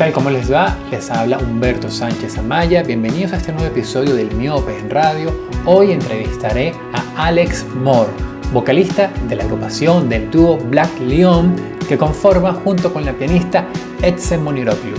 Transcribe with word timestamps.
tal? 0.00 0.12
¿Cómo 0.14 0.30
les 0.30 0.50
va? 0.50 0.78
Les 0.90 1.10
habla 1.10 1.36
Humberto 1.36 1.90
Sánchez 1.90 2.38
Amaya. 2.38 2.82
Bienvenidos 2.82 3.34
a 3.34 3.36
este 3.36 3.52
nuevo 3.52 3.66
episodio 3.66 4.14
del 4.14 4.34
Miope 4.34 4.78
en 4.78 4.88
Radio. 4.88 5.30
Hoy 5.66 5.92
entrevistaré 5.92 6.72
a 6.94 7.26
Alex 7.26 7.66
Moore, 7.74 8.10
vocalista 8.50 9.12
de 9.28 9.36
la 9.36 9.44
agrupación 9.44 10.08
del 10.08 10.30
dúo 10.30 10.56
Black 10.56 10.88
Leon 11.00 11.54
que 11.86 11.98
conforma 11.98 12.54
junto 12.54 12.94
con 12.94 13.04
la 13.04 13.12
pianista 13.12 13.66
Etze 14.00 14.38
Moniroglu. 14.38 14.96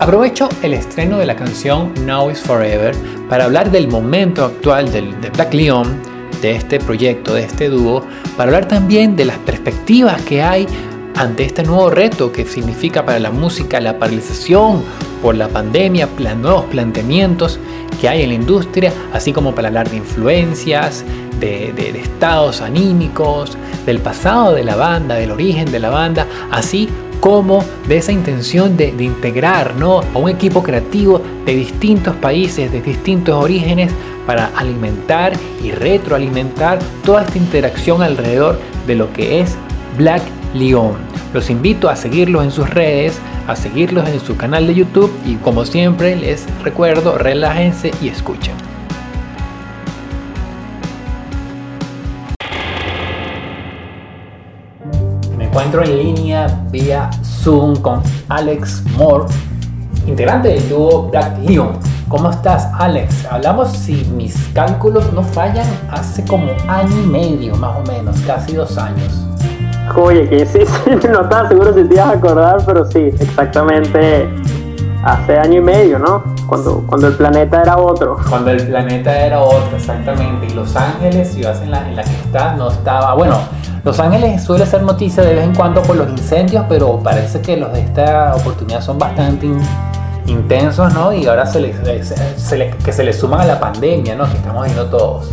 Aprovecho 0.00 0.48
el 0.64 0.74
estreno 0.74 1.18
de 1.18 1.26
la 1.26 1.36
canción 1.36 1.94
Now 2.04 2.32
is 2.32 2.40
Forever 2.40 2.92
para 3.28 3.44
hablar 3.44 3.70
del 3.70 3.86
momento 3.86 4.46
actual 4.46 4.90
del, 4.90 5.20
de 5.20 5.30
Black 5.30 5.54
Leon, 5.54 5.96
de 6.42 6.56
este 6.56 6.80
proyecto, 6.80 7.34
de 7.34 7.44
este 7.44 7.68
dúo, 7.68 8.04
para 8.36 8.48
hablar 8.48 8.66
también 8.66 9.14
de 9.14 9.26
las 9.26 9.38
perspectivas 9.38 10.20
que 10.22 10.42
hay 10.42 10.66
ante 11.16 11.44
este 11.44 11.62
nuevo 11.62 11.90
reto 11.90 12.30
que 12.30 12.44
significa 12.44 13.04
para 13.04 13.18
la 13.18 13.30
música 13.30 13.80
la 13.80 13.98
paralización 13.98 14.82
por 15.22 15.34
la 15.34 15.48
pandemia, 15.48 16.08
los 16.18 16.36
nuevos 16.36 16.64
planteamientos 16.66 17.58
que 18.00 18.08
hay 18.08 18.22
en 18.22 18.28
la 18.28 18.34
industria, 18.34 18.92
así 19.12 19.32
como 19.32 19.54
para 19.54 19.68
hablar 19.68 19.88
de 19.90 19.96
influencias, 19.96 21.04
de, 21.40 21.72
estados 21.98 22.60
anímicos, 22.60 23.56
del 23.86 24.00
pasado 24.00 24.52
de 24.52 24.64
la 24.64 24.76
banda, 24.76 25.14
del 25.14 25.30
origen 25.30 25.70
de 25.70 25.78
la 25.78 25.90
banda, 25.90 26.26
así 26.50 26.88
como 27.20 27.64
de 27.88 27.96
esa 27.96 28.12
intención 28.12 28.76
de, 28.76 28.88
integrar 28.98 29.74
¿no? 29.76 30.00
a 30.00 30.18
un 30.18 30.28
equipo 30.28 30.62
creativo 30.62 31.20
de 31.46 31.54
distintos 31.54 32.14
países, 32.16 32.70
de 32.70 32.82
distintos 32.82 33.34
orígenes, 33.34 33.90
para 34.26 34.50
alimentar 34.56 35.32
y 35.62 35.70
retroalimentar 35.70 36.78
toda 37.04 37.22
esta 37.22 37.38
interacción 37.38 38.02
alrededor 38.02 38.58
de 38.86 38.96
lo 38.96 39.12
que 39.12 39.40
es 39.40 39.56
Black 39.96 40.22
León. 40.52 41.05
Los 41.36 41.50
invito 41.50 41.90
a 41.90 41.96
seguirlos 41.96 42.44
en 42.44 42.50
sus 42.50 42.70
redes, 42.70 43.18
a 43.46 43.54
seguirlos 43.56 44.08
en 44.08 44.20
su 44.20 44.38
canal 44.38 44.66
de 44.66 44.74
YouTube 44.74 45.12
y 45.26 45.34
como 45.34 45.66
siempre 45.66 46.16
les 46.16 46.46
recuerdo, 46.64 47.18
relájense 47.18 47.90
y 48.00 48.08
escuchen. 48.08 48.54
Me 55.36 55.44
encuentro 55.44 55.84
en 55.84 55.98
línea 55.98 56.46
vía 56.70 57.10
Zoom 57.22 57.76
con 57.82 58.02
Alex 58.30 58.82
Moore, 58.96 59.26
integrante 60.06 60.48
del 60.48 60.66
dúo 60.70 61.10
Black 61.10 61.36
Leon. 61.46 61.78
¿Cómo 62.08 62.30
estás, 62.30 62.66
Alex? 62.78 63.26
Hablamos, 63.30 63.76
si 63.76 64.06
mis 64.16 64.34
cálculos 64.54 65.12
no 65.12 65.22
fallan, 65.22 65.66
hace 65.90 66.24
como 66.24 66.46
año 66.66 67.02
y 67.04 67.06
medio, 67.06 67.56
más 67.56 67.76
o 67.76 67.92
menos, 67.92 68.18
casi 68.20 68.54
dos 68.54 68.78
años. 68.78 69.35
Oye, 69.94 70.28
que 70.28 70.46
sí, 70.46 70.60
sí, 70.84 71.08
no 71.08 71.22
estaba 71.22 71.48
seguro 71.48 71.72
si 71.74 71.84
te 71.84 71.94
ibas 71.94 72.08
a 72.08 72.12
acordar, 72.12 72.58
pero 72.66 72.84
sí, 72.84 73.10
exactamente 73.18 74.28
hace 75.04 75.38
año 75.38 75.58
y 75.58 75.60
medio, 75.60 75.98
¿no? 75.98 76.22
Cuando, 76.48 76.84
cuando 76.86 77.06
el 77.08 77.14
planeta 77.14 77.62
era 77.62 77.78
otro. 77.78 78.16
Cuando 78.28 78.50
el 78.50 78.66
planeta 78.66 79.18
era 79.18 79.40
otro, 79.40 79.76
exactamente. 79.76 80.46
Y 80.46 80.50
Los 80.50 80.74
Ángeles, 80.76 81.32
ciudad 81.32 81.62
en 81.62 81.70
la, 81.70 81.88
en 81.88 81.96
la 81.96 82.02
que 82.02 82.14
estás, 82.14 82.56
no 82.56 82.70
estaba. 82.70 83.14
Bueno, 83.14 83.38
Los 83.84 84.00
Ángeles 84.00 84.42
suele 84.42 84.66
ser 84.66 84.82
noticia 84.82 85.22
de 85.22 85.34
vez 85.34 85.44
en 85.44 85.54
cuando 85.54 85.82
por 85.82 85.96
los 85.96 86.08
incendios, 86.10 86.64
pero 86.68 86.98
parece 86.98 87.40
que 87.40 87.56
los 87.56 87.72
de 87.72 87.80
esta 87.80 88.34
oportunidad 88.34 88.80
son 88.80 88.98
bastante 88.98 89.48
intensos, 90.26 90.92
¿no? 90.92 91.12
Y 91.12 91.26
ahora 91.26 91.46
se 91.46 91.60
les, 91.60 91.76
que 92.84 92.92
se 92.92 93.04
les 93.04 93.18
suman 93.18 93.40
a 93.40 93.44
la 93.44 93.60
pandemia, 93.60 94.16
¿no? 94.16 94.24
Que 94.24 94.36
estamos 94.36 94.64
viendo 94.64 94.86
todos. 94.86 95.30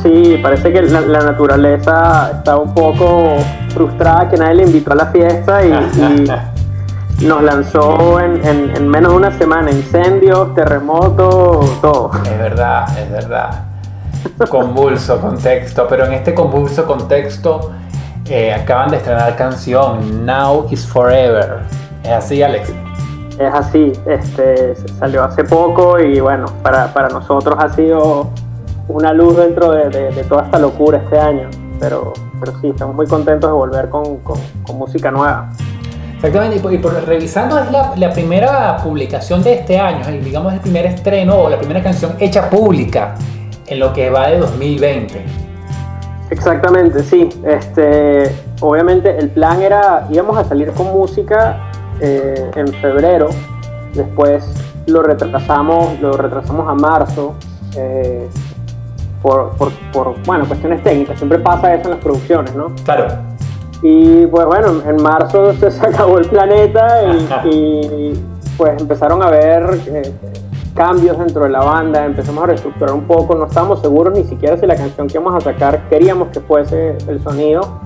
Sí, 0.00 0.38
parece 0.42 0.72
que 0.72 0.82
la, 0.82 1.20
naturaleza 1.20 2.30
está 2.38 2.56
un 2.56 2.74
poco 2.74 3.36
frustrada 3.68 4.28
que 4.28 4.36
nadie 4.36 4.54
le 4.54 4.62
invitó 4.64 4.92
a 4.92 4.96
la 4.96 5.06
fiesta 5.06 5.64
y, 5.64 6.28
nos 7.24 7.42
lanzó 7.42 8.18
en, 8.18 8.88
menos 8.88 9.12
de 9.12 9.16
una 9.16 9.30
semana 9.38 9.70
incendios, 9.70 10.54
terremotos, 10.54 11.80
todo. 11.80 12.10
Es 12.24 12.38
verdad, 12.38 12.98
es 12.98 13.10
verdad. 13.10 13.64
Convulso 14.48 15.20
contexto, 15.20 15.86
pero 15.88 16.06
en 16.06 16.14
este 16.14 16.34
convulso 16.34 16.84
contexto 16.84 17.70
eh, 18.28 18.52
acaban 18.52 18.90
de 18.90 18.96
estrenar 18.96 19.36
canción 19.36 20.24
Now 20.26 20.66
is 20.70 20.86
Forever. 20.86 21.60
¿Es 22.02 22.10
así, 22.10 22.42
Alex? 22.42 22.72
Es 23.38 23.54
así, 23.54 23.92
este, 24.06 24.74
salió 24.98 25.24
hace 25.24 25.44
poco 25.44 25.98
y 26.00 26.20
bueno, 26.20 26.46
para, 26.62 26.92
para 26.92 27.08
nosotros 27.08 27.56
ha 27.58 27.68
sido 27.70 28.30
una 28.88 29.12
luz 29.12 29.36
dentro 29.36 29.72
de, 29.72 30.24
toda 30.28 30.44
esta 30.44 30.58
locura 30.58 30.98
este 30.98 31.18
año. 31.18 31.48
Pero, 31.80 32.12
pero 32.38 32.52
sí, 32.60 32.68
estamos 32.68 32.94
muy 32.94 33.06
contentos 33.06 33.50
de 33.50 33.54
volver 33.54 33.88
con, 33.88 34.20
música 34.74 35.10
nueva. 35.10 35.50
Exactamente, 36.14 36.56
y 36.72 36.78
por, 36.78 36.92
revisando 37.04 37.58
es 37.58 37.70
la, 37.70 38.12
primera 38.12 38.76
publicación 38.76 39.42
de 39.42 39.54
este 39.54 39.78
año, 39.78 40.06
digamos 40.22 40.52
el 40.52 40.60
primer 40.60 40.86
estreno 40.86 41.36
o 41.36 41.48
la 41.50 41.58
primera 41.58 41.82
canción 41.82 42.14
hecha 42.20 42.48
pública 42.48 43.16
en 43.66 43.80
lo 43.80 43.92
que 43.92 44.10
va 44.10 44.28
de 44.28 44.38
2020. 44.38 45.24
Exactamente, 46.30 47.02
sí. 47.02 47.28
Este, 47.44 48.34
obviamente 48.60 49.18
el 49.18 49.30
plan 49.30 49.60
era, 49.60 50.06
íbamos 50.10 50.38
a 50.38 50.44
salir 50.44 50.70
con 50.72 50.86
música 50.86 51.58
eh, 52.00 52.50
en 52.54 52.68
febrero, 52.74 53.28
después 53.92 54.44
lo 54.86 55.02
retrasamos, 55.02 56.00
lo 56.00 56.12
retrasamos 56.16 56.68
a 56.68 56.74
marzo. 56.74 57.34
Eh, 57.76 58.28
por, 59.22 59.52
por, 59.92 60.14
bueno, 60.26 60.46
cuestiones 60.46 60.82
técnicas. 60.82 61.16
Siempre 61.16 61.38
pasa 61.38 61.74
eso 61.74 61.84
en 61.84 61.90
las 61.90 62.00
producciones, 62.00 62.54
¿no? 62.54 62.74
Claro. 62.84 63.06
Y 63.82 64.26
pues 64.26 64.46
bueno, 64.46 64.82
en 64.86 65.02
marzo 65.02 65.52
se 65.70 65.86
acabó 65.86 66.18
el 66.18 66.26
planeta 66.26 67.04
y, 67.44 68.12
pues 68.56 68.80
empezaron 68.80 69.22
a 69.22 69.28
haber 69.28 69.80
eh, 69.86 70.12
cambios 70.74 71.18
dentro 71.18 71.44
de 71.44 71.50
la 71.50 71.60
banda, 71.60 72.04
empezamos 72.04 72.44
a 72.44 72.46
reestructurar 72.48 72.94
un 72.94 73.04
poco, 73.04 73.34
no 73.34 73.46
estábamos 73.46 73.80
seguros 73.80 74.16
ni 74.16 74.24
siquiera 74.24 74.56
si 74.56 74.66
la 74.66 74.76
canción 74.76 75.06
que 75.06 75.14
íbamos 75.14 75.34
a 75.34 75.40
sacar 75.40 75.88
queríamos 75.88 76.28
que 76.28 76.40
fuese 76.40 76.96
el 77.08 77.22
sonido. 77.22 77.80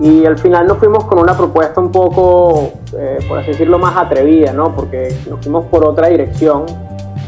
Y 0.00 0.24
al 0.24 0.38
final 0.38 0.66
nos 0.66 0.78
fuimos 0.78 1.04
con 1.04 1.18
una 1.18 1.36
propuesta 1.36 1.78
un 1.78 1.92
poco, 1.92 2.72
eh, 2.96 3.18
por 3.28 3.38
así 3.38 3.48
decirlo, 3.48 3.78
más 3.78 3.94
atrevida, 3.98 4.50
¿no? 4.50 4.74
Porque 4.74 5.14
nos 5.28 5.40
fuimos 5.40 5.66
por 5.66 5.84
otra 5.84 6.08
dirección. 6.08 6.64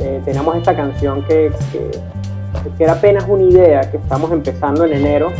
Eh, 0.00 0.22
teníamos 0.24 0.56
esta 0.56 0.74
canción 0.74 1.22
que, 1.24 1.52
que 1.70 1.90
que 2.70 2.84
era 2.84 2.94
apenas 2.94 3.26
una 3.28 3.42
idea 3.42 3.82
que 3.90 3.96
estamos 3.96 4.30
empezando 4.32 4.84
en 4.84 4.92
enero, 4.92 5.30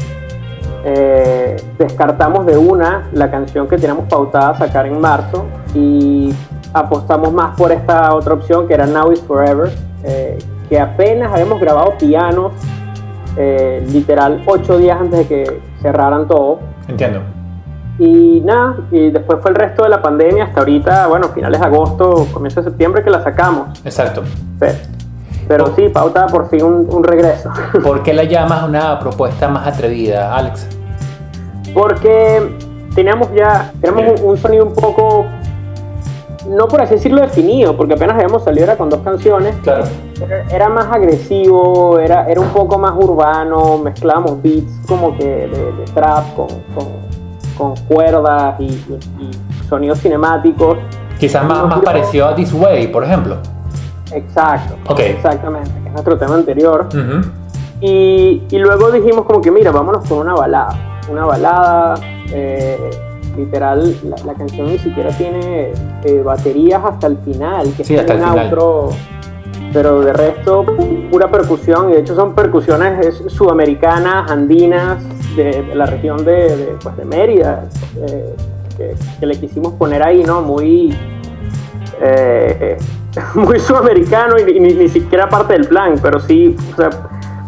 eh, 0.84 1.56
descartamos 1.78 2.44
de 2.44 2.56
una 2.56 3.08
la 3.12 3.30
canción 3.30 3.68
que 3.68 3.76
teníamos 3.76 4.06
pautada 4.08 4.58
sacar 4.58 4.86
en 4.86 5.00
marzo 5.00 5.44
y 5.74 6.34
apostamos 6.74 7.32
más 7.32 7.56
por 7.56 7.70
esta 7.70 8.14
otra 8.14 8.34
opción 8.34 8.66
que 8.66 8.74
era 8.74 8.86
Now 8.86 9.12
is 9.12 9.20
Forever, 9.20 9.70
eh, 10.02 10.38
que 10.68 10.80
apenas 10.80 11.32
habíamos 11.32 11.60
grabado 11.60 11.96
pianos, 11.98 12.52
eh, 13.36 13.86
literal 13.90 14.42
ocho 14.46 14.78
días 14.78 15.00
antes 15.00 15.20
de 15.20 15.26
que 15.26 15.60
cerraran 15.80 16.26
todo. 16.26 16.60
Entiendo. 16.88 17.20
Y 17.98 18.40
nada, 18.44 18.78
y 18.90 19.10
después 19.10 19.38
fue 19.40 19.50
el 19.50 19.56
resto 19.56 19.84
de 19.84 19.90
la 19.90 20.02
pandemia 20.02 20.44
hasta 20.44 20.60
ahorita, 20.60 21.06
bueno, 21.06 21.28
finales 21.28 21.60
de 21.60 21.66
agosto, 21.66 22.26
comienzo 22.32 22.60
de 22.62 22.70
septiembre 22.70 23.04
que 23.04 23.10
la 23.10 23.22
sacamos. 23.22 23.80
Exacto. 23.84 24.22
Pero 25.48 25.74
sí, 25.74 25.88
pauta 25.88 26.26
por 26.26 26.48
fin 26.48 26.62
un, 26.62 27.04
regreso. 27.04 27.50
¿Por 27.82 28.02
qué 28.02 28.12
la 28.12 28.24
llamas 28.24 28.64
una 28.64 28.98
propuesta 28.98 29.48
más 29.48 29.66
atrevida, 29.66 30.34
Alex? 30.34 30.66
Porque 31.74 32.56
teníamos 32.94 33.28
ya 33.34 33.72
teníamos 33.80 34.20
un, 34.20 34.36
sonido 34.36 34.66
un 34.66 34.74
poco, 34.74 35.24
no 36.48 36.68
por 36.68 36.82
así 36.82 36.94
decirlo 36.94 37.22
definido, 37.22 37.76
porque 37.76 37.94
apenas 37.94 38.16
habíamos 38.16 38.44
salido 38.44 38.64
era 38.64 38.76
con 38.76 38.90
dos 38.90 39.00
canciones. 39.00 39.54
Claro. 39.62 39.84
Era, 40.50 40.68
más 40.68 40.86
agresivo, 40.86 41.98
era, 41.98 42.28
era 42.28 42.40
un 42.40 42.50
poco 42.50 42.78
más 42.78 42.94
urbano, 42.96 43.78
mezclábamos 43.78 44.40
beats 44.40 44.72
como 44.86 45.16
que 45.16 45.24
de, 45.24 45.84
trap 45.94 46.34
con, 46.34 46.48
con, 47.56 47.74
cuerdas 47.88 48.60
y, 48.60 48.80
sonidos 49.68 50.00
cinemáticos. 50.00 50.78
Quizás 51.18 51.44
más, 51.44 51.66
más 51.66 51.80
parecido 51.80 52.26
a 52.26 52.34
This 52.34 52.52
Way, 52.52 52.88
por 52.88 53.04
ejemplo. 53.04 53.38
Exacto. 54.14 54.76
Exactamente, 54.98 55.70
que 55.82 55.88
es 55.88 55.92
nuestro 55.92 56.18
tema 56.18 56.34
anterior. 56.34 56.88
y, 57.80 58.42
y, 58.50 58.58
luego 58.58 58.90
dijimos 58.90 59.24
como 59.24 59.40
que, 59.40 59.50
mira, 59.50 59.70
vámonos 59.70 60.06
con 60.08 60.18
una 60.18 60.34
balada. 60.34 61.00
Una 61.10 61.26
balada, 61.26 61.94
eh, 62.32 62.78
literal, 63.36 63.96
la, 64.24 64.34
canción 64.34 64.68
ni 64.68 64.78
siquiera 64.78 65.10
tiene 65.10 65.72
eh, 66.04 66.22
baterías 66.24 66.82
hasta 66.84 67.08
el 67.08 67.18
final, 67.18 67.72
que 67.76 67.84
sí, 67.84 67.96
hasta 67.96 68.14
un 68.14 68.22
outro, 68.22 68.90
pero 69.72 70.00
de 70.00 70.12
resto 70.12 70.64
pura 71.10 71.30
percusión, 71.30 71.90
y 71.90 71.94
de 71.94 72.00
hecho 72.00 72.14
son 72.14 72.34
percusiones 72.34 73.22
sudamericanas, 73.26 74.30
andinas, 74.30 75.02
de, 75.34 75.74
la 75.74 75.86
región 75.86 76.24
de, 76.24 76.76
pues 76.82 76.96
de 76.96 77.04
Mérida, 77.04 77.64
eh, 77.96 78.36
que, 78.76 78.94
que, 79.18 79.26
le 79.26 79.40
quisimos 79.40 79.72
poner 79.74 80.02
ahí, 80.02 80.22
¿no? 80.22 80.42
Muy... 80.42 80.96
Muy 83.34 83.60
sudamericano 83.60 84.38
y 84.38 84.58
ni, 84.58 84.88
siquiera 84.88 85.28
parte 85.28 85.54
del 85.54 85.66
plan, 85.66 85.96
pero 86.00 86.18
sí, 86.20 86.56
o 86.72 86.76
sea, 86.76 86.90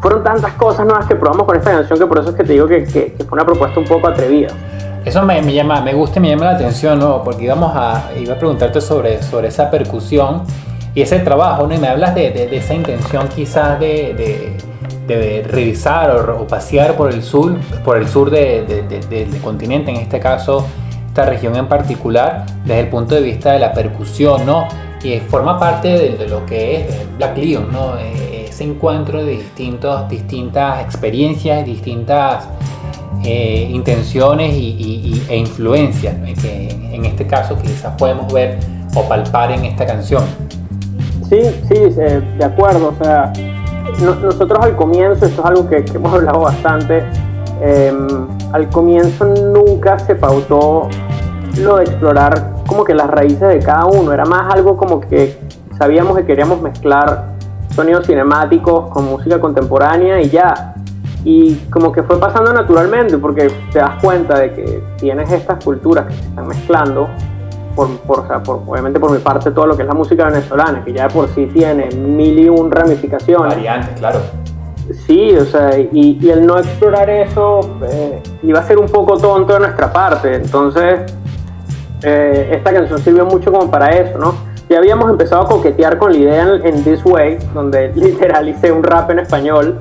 fueron 0.01 0.23
tantas 0.23 0.53
cosas 0.55 0.87
nuevas 0.87 1.07
que 1.07 1.17
probamos 1.17 1.47
con 1.47 1.57
esta 1.57 1.73
canción 1.73 1.99
que 1.99 2.07
por 2.07 2.19
eso 2.19 2.31
es 2.31 2.37
que 2.37 2.45
te 2.45 2.53
digo 2.53 2.67
que, 2.67 3.15
fue 3.19 3.37
una 3.37 3.45
propuesta 3.45 3.81
un 3.81 3.87
poco 3.87 4.09
atrevida. 4.09 4.49
Eso 5.05 5.23
me, 5.23 5.43
llama, 5.53 5.81
me 5.83 5.93
gusta 5.93 6.19
y 6.19 6.23
me 6.23 6.31
llama 6.31 6.47
la 6.47 6.53
atención, 6.53 6.99
¿no? 6.99 7.23
Porque 7.23 7.45
íbamos 7.45 7.73
a, 7.75 8.11
iba 8.19 8.35
a 8.35 8.39
preguntarte 8.39 8.81
sobre, 8.81 9.23
sobre 9.23 9.49
esa 9.49 9.71
percusión 9.71 10.45
y 10.95 11.03
ese 11.03 11.19
trabajo, 11.19 11.67
¿no? 11.67 11.75
Y 11.75 11.79
me 11.79 11.89
hablas 11.89 12.15
de, 12.15 12.31
de, 12.31 12.57
esa 12.57 12.73
intención 12.73 13.29
quizás 13.29 13.79
de, 13.79 14.57
de 15.07 15.47
revisar 15.49 16.11
o, 16.31 16.47
pasear 16.47 16.97
por 16.97 17.13
el 17.13 17.23
sur, 17.23 17.57
por 17.85 17.99
el 17.99 18.09
sur 18.09 18.31
del 18.31 19.41
continente, 19.43 19.91
en 19.91 19.99
este 19.99 20.21
caso 20.21 20.67
esta 21.09 21.27
región 21.27 21.55
en 21.55 21.69
particular, 21.69 22.45
desde 22.65 22.81
el 22.81 22.89
punto 22.89 23.15
de 23.15 23.21
vista 23.21 23.53
de 23.53 23.61
la 23.61 23.73
percusión, 23.73 24.45
¿no? 24.45 24.67
Y 25.05 25.21
forma 25.21 25.61
parte 25.61 26.17
de, 26.17 26.29
lo 26.29 26.45
que 26.47 26.81
es 26.81 27.17
Black 27.19 27.37
Leon, 27.37 27.71
¿no? 27.71 27.99
E, 27.99 28.47
ese 28.49 28.65
encuentro 28.65 29.25
de 29.25 29.33
distintos, 29.33 30.09
distintas 30.09 30.83
experiencias, 30.83 31.65
distintas 31.67 32.49
eh, 33.25 33.69
intenciones 33.71 34.55
y, 34.55 35.23
e 35.29 35.37
influencias, 35.37 36.15
que 36.41 36.69
en 36.93 37.05
este 37.05 37.27
caso 37.27 37.59
quizás 37.61 37.95
podemos 37.99 38.33
ver 38.33 38.59
o 38.95 39.03
palpar 39.09 39.51
en 39.51 39.65
esta 39.65 39.85
canción. 39.85 40.25
Sí, 41.29 41.41
sí, 41.69 41.75
eh, 41.75 42.23
de 42.39 42.45
acuerdo. 42.45 42.95
O 42.99 43.05
sea, 43.05 43.33
nosotros 44.01 44.59
al 44.61 44.77
comienzo, 44.77 45.27
esto 45.27 45.41
es 45.41 45.47
algo 45.47 45.69
que, 45.69 45.85
hemos 45.95 46.13
hablado 46.13 46.41
bastante, 46.41 47.03
em, 47.61 48.29
al 48.53 48.69
comienzo 48.69 49.27
nunca 49.27 49.99
se 49.99 50.15
pautó 50.15 50.89
lo 51.59 51.77
de 51.77 51.85
explorar 51.85 52.55
como 52.67 52.85
que 52.85 52.95
las 52.95 53.09
raíces 53.09 53.49
de 53.49 53.59
cada 53.59 53.87
uno, 53.87 54.13
era 54.13 54.25
más 54.25 54.53
algo 54.53 54.77
como 54.77 55.01
que 55.01 55.39
sabíamos 55.79 56.17
que 56.17 56.25
queríamos 56.25 56.61
mezclar 56.61 57.35
sonidos 57.75 58.07
cinemáticos 58.07 58.89
con 58.91 59.07
música 59.07 59.41
contemporánea 59.41 60.21
y 60.21 60.31
ya. 60.31 60.75
Y 61.25 61.55
como 61.71 61.91
que 61.91 62.03
fue 62.03 62.21
pasando 62.21 62.53
naturalmente, 62.53 63.17
porque 63.19 63.51
te 63.73 63.79
das 63.79 64.03
cuenta 64.03 64.39
de 64.39 64.53
que 64.53 64.83
tienes 64.97 65.31
estas 65.33 65.63
culturas 65.65 66.07
que 66.07 66.13
se 66.15 66.21
están 66.21 66.47
mezclando, 66.47 67.09
por, 67.75 67.89
por, 68.01 68.25
obviamente 68.67 69.01
por 69.01 69.11
mi 69.11 69.19
parte 69.19 69.51
todo 69.51 69.67
lo 69.67 69.77
que 69.77 69.83
es 69.83 69.89
la 69.89 69.95
música 69.95 70.27
venezolana, 70.27 70.85
que 70.85 70.93
ya 70.93 71.09
por 71.09 71.29
sí 71.29 71.47
tiene 71.47 71.89
mil 71.97 72.39
y 72.39 72.49
un 72.49 72.71
ramificaciones. 72.71 73.55
Variantes, 73.55 73.99
claro. 73.99 74.21
Sí, 75.07 75.35
o 75.35 75.47
sea, 75.47 75.79
y, 75.79 76.19
el 76.29 76.47
no 76.47 76.59
explorar 76.59 77.09
eso 77.09 77.61
eh, 77.91 78.23
iba 78.43 78.61
a 78.61 78.63
ser 78.65 78.79
un 78.79 78.87
poco 78.87 79.17
tonto 79.17 79.55
de 79.55 79.61
nuestra 79.61 79.91
parte. 79.91 80.35
Entonces, 80.35 81.01
eh, 82.03 82.51
esta 82.53 82.73
canción 82.73 82.99
sirvió 83.01 83.25
mucho 83.27 83.53
como 83.53 83.71
para 83.71 83.89
eso, 83.91 84.19
¿no? 84.19 84.35
Ya 84.69 84.79
habíamos 84.79 85.11
empezado 85.11 85.43
a 85.43 85.49
coquetear 85.49 85.99
con 85.99 86.13
la 86.13 86.19
idea 86.19 86.61
en, 86.65 86.85
This 86.85 87.05
Way, 87.05 87.39
donde 87.53 87.93
literal 87.95 88.49
hice 88.49 88.73
un 88.73 88.83
rap 88.83 89.11
en 89.11 89.19
español. 89.21 89.79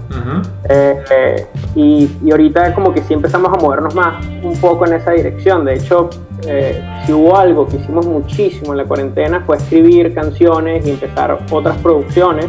Eh, 0.69 1.47
y, 1.75 2.09
y, 2.23 2.31
ahorita 2.31 2.73
como 2.73 2.93
que 2.93 3.01
sí 3.01 3.13
empezamos 3.13 3.51
a 3.53 3.55
movernos 3.61 3.95
más 3.95 4.25
un 4.43 4.55
poco 4.57 4.85
en 4.85 4.93
esa 4.93 5.11
dirección. 5.11 5.65
De 5.65 5.75
hecho, 5.75 6.09
eh, 6.45 6.83
si 7.05 7.13
hubo 7.13 7.37
algo 7.37 7.67
que 7.67 7.77
hicimos 7.77 8.05
muchísimo 8.05 8.73
en 8.73 8.77
la 8.79 8.85
cuarentena 8.85 9.43
fue 9.45 9.57
escribir 9.57 10.13
canciones 10.13 10.85
y 10.85 10.91
empezar 10.91 11.39
otras 11.49 11.77
producciones. 11.77 12.47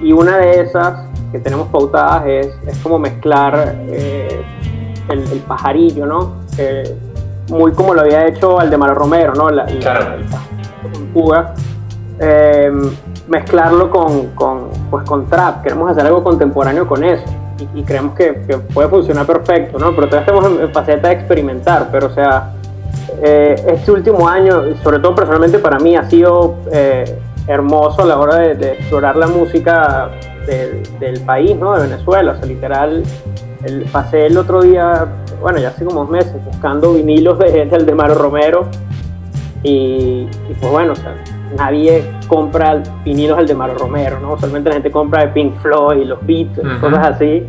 Y 0.00 0.12
una 0.12 0.38
de 0.38 0.60
esas 0.60 1.08
que 1.32 1.40
tenemos 1.40 1.68
pautadas 1.68 2.24
es, 2.26 2.46
es 2.66 2.78
como 2.78 2.98
mezclar 2.98 3.76
eh, 3.88 4.42
el, 5.08 5.22
pajarillo, 5.40 6.06
¿no? 6.06 6.36
Eh, 6.58 6.96
muy 7.48 7.72
como 7.72 7.94
lo 7.94 8.02
había 8.02 8.26
hecho 8.26 8.58
Aldemar 8.58 8.94
Romero, 8.94 9.34
¿no? 9.34 9.50
La, 9.50 9.66
claro. 9.66 10.16
mezclarlo 13.28 13.90
con, 13.90 14.28
con, 14.28 14.68
pues, 14.90 15.04
con 15.04 15.26
trap. 15.26 15.62
Queremos 15.62 15.90
hacer 15.90 16.06
algo 16.06 16.22
contemporáneo 16.22 16.86
con 16.86 17.04
eso. 17.04 17.24
Y, 17.74 17.82
creemos 17.84 18.14
que, 18.14 18.32
puede 18.74 18.88
funcionar 18.88 19.26
perfecto, 19.26 19.78
¿no? 19.78 19.94
Pero 19.94 20.08
todavía 20.08 20.26
estamos 20.26 20.44
en, 20.46 20.64
en 20.64 20.72
faceta 20.72 21.08
de 21.08 21.14
experimentar, 21.14 21.88
pero 21.90 22.08
o 22.08 22.10
sea, 22.10 22.52
eh, 23.22 23.56
este 23.68 23.92
último 23.92 24.28
año, 24.28 24.76
sobre 24.82 24.98
todo 24.98 25.14
personalmente 25.14 25.58
para 25.58 25.78
mí, 25.78 25.96
ha 25.96 26.08
sido 26.08 26.56
eh, 26.70 27.18
hermoso 27.48 28.02
a 28.02 28.06
la 28.06 28.18
hora 28.18 28.36
de, 28.36 28.72
explorar 28.72 29.16
la 29.16 29.26
música 29.26 30.10
del 30.46 31.20
país, 31.22 31.56
¿no? 31.56 31.74
de 31.74 31.88
Venezuela. 31.88 32.32
O 32.32 32.36
sea, 32.36 32.46
literal, 32.46 33.02
el, 33.64 33.84
pasé 33.84 34.26
el 34.26 34.38
otro 34.38 34.62
día, 34.62 35.06
bueno, 35.40 35.58
ya 35.58 35.68
hace 35.68 35.84
como 35.84 36.00
dos 36.00 36.10
meses, 36.10 36.34
buscando 36.44 36.94
vinilos 36.94 37.38
de, 37.38 37.66
del 37.66 37.86
de 37.86 37.94
Maro 37.94 38.14
Romero. 38.14 38.68
Y, 39.62 40.28
pues 40.60 40.70
bueno, 40.70 40.92
o 40.92 40.96
sea, 40.96 41.14
nadie 41.56 42.04
compra 42.28 42.82
vinilos 43.04 43.38
del 43.38 43.48
de 43.48 43.54
Maro 43.54 43.74
Romero, 43.76 44.20
¿no? 44.20 44.38
Solamente 44.38 44.68
la 44.68 44.74
gente 44.74 44.90
compra 44.90 45.22
de 45.22 45.28
Pink 45.28 45.56
Floyd, 45.60 46.04
los 46.04 46.24
Beats, 46.24 46.60
cosas 46.80 47.14
así. 47.14 47.46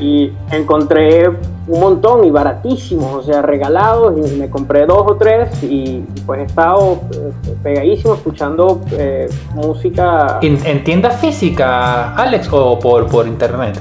Y 0.00 0.32
encontré 0.50 1.30
un 1.68 1.80
montón 1.80 2.24
y 2.24 2.30
baratísimos, 2.30 3.14
o 3.14 3.22
sea, 3.22 3.42
regalados, 3.42 4.14
y 4.16 4.36
me 4.36 4.48
compré 4.48 4.86
dos 4.86 5.04
o 5.06 5.16
tres 5.16 5.62
y, 5.62 6.02
pues 6.26 6.40
he 6.40 6.44
estado 6.44 7.00
eh, 7.12 7.54
pegadísimo 7.62 8.14
escuchando 8.14 8.80
eh, 8.92 9.28
música. 9.54 10.38
¿En, 10.42 10.82
tienda 10.82 11.10
física, 11.10 12.14
Alex, 12.14 12.48
o 12.52 12.78
por, 12.78 13.06
por 13.06 13.26
internet? 13.26 13.78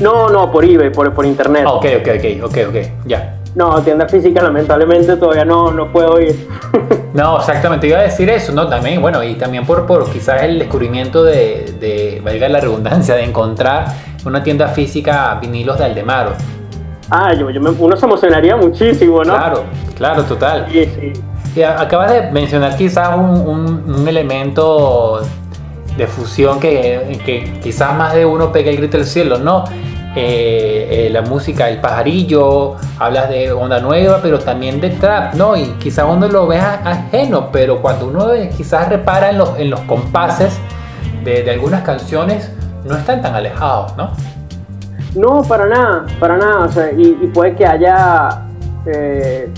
No, 0.00 0.28
no, 0.28 0.50
por 0.50 0.64
eBay, 0.64 0.90
por, 0.90 1.12
por 1.12 1.26
internet. 1.26 1.64
ok, 1.66 1.86
ok, 2.00 2.08
ok, 2.16 2.44
ok, 2.44 2.58
ok, 2.68 2.76
ya. 3.06 3.34
No, 3.54 3.82
tienda 3.82 4.06
física 4.06 4.42
lamentablemente 4.42 5.16
todavía 5.16 5.44
no, 5.44 5.70
no 5.72 5.90
puedo 5.90 6.20
ir. 6.20 6.48
no, 7.14 7.38
exactamente, 7.38 7.88
iba 7.88 7.98
a 7.98 8.02
decir 8.02 8.30
eso, 8.30 8.52
¿no? 8.52 8.68
También, 8.68 9.02
bueno, 9.02 9.22
y 9.24 9.34
también 9.34 9.66
por, 9.66 9.84
por 9.86 10.08
quizás 10.10 10.42
el 10.44 10.58
descubrimiento 10.58 11.24
de, 11.24 11.74
de, 11.80 12.22
valga 12.24 12.48
la 12.48 12.60
redundancia, 12.60 13.16
de 13.16 13.24
encontrar 13.24 13.86
una 14.24 14.42
tienda 14.42 14.68
física 14.68 15.38
vinilos 15.40 15.78
de 15.78 15.84
Aldemaro. 15.86 16.32
Ah, 17.10 17.32
yo, 17.32 17.48
yo 17.50 17.60
uno 17.78 17.96
se 17.96 18.04
emocionaría 18.04 18.56
muchísimo, 18.56 19.24
¿no? 19.24 19.34
Claro, 19.34 19.64
claro, 19.96 20.24
total. 20.24 20.66
Sí, 20.70 20.84
sí. 20.84 21.12
Y 21.56 21.62
acabas 21.62 22.12
de 22.12 22.30
mencionar 22.30 22.76
quizás 22.76 23.16
un, 23.16 23.84
un, 23.88 24.06
elemento 24.06 25.20
de 25.96 26.06
fusión 26.06 26.60
que, 26.60 27.20
que, 27.24 27.58
quizás 27.60 27.94
más 27.96 28.14
de 28.14 28.24
uno 28.24 28.52
pega 28.52 28.70
el 28.70 28.76
grito 28.76 28.98
del 28.98 29.06
cielo, 29.06 29.38
¿no? 29.38 29.64
Eh, 30.14 31.06
eh, 31.06 31.10
la 31.10 31.22
música 31.22 31.68
El 31.68 31.80
Pajarillo, 31.80 32.76
hablas 32.98 33.28
de 33.28 33.50
onda 33.52 33.80
nueva, 33.80 34.20
pero 34.22 34.38
también 34.38 34.80
de 34.80 34.90
trap, 34.90 35.34
¿no? 35.34 35.56
Y 35.56 35.64
quizás 35.78 36.06
uno 36.08 36.28
lo 36.28 36.46
vea 36.46 36.80
ajeno, 36.84 37.50
pero 37.50 37.80
cuando 37.80 38.06
uno 38.08 38.26
quizás 38.56 38.88
repara 38.88 39.30
en 39.30 39.38
los, 39.38 39.58
en 39.58 39.70
los 39.70 39.80
compases 39.80 40.58
de, 41.24 41.42
de 41.42 41.50
algunas 41.50 41.82
canciones, 41.82 42.52
no 42.84 42.96
están 42.96 43.22
tan 43.22 43.34
alejados, 43.34 43.96
¿no? 43.96 44.12
No, 45.18 45.42
para 45.42 45.66
nada, 45.66 46.06
para 46.20 46.36
nada. 46.36 46.66
O 46.66 46.68
sea, 46.68 46.92
y, 46.92 47.12
puede 47.34 47.56
que 47.56 47.66
haya, 47.66 48.44
eh, 48.86 49.50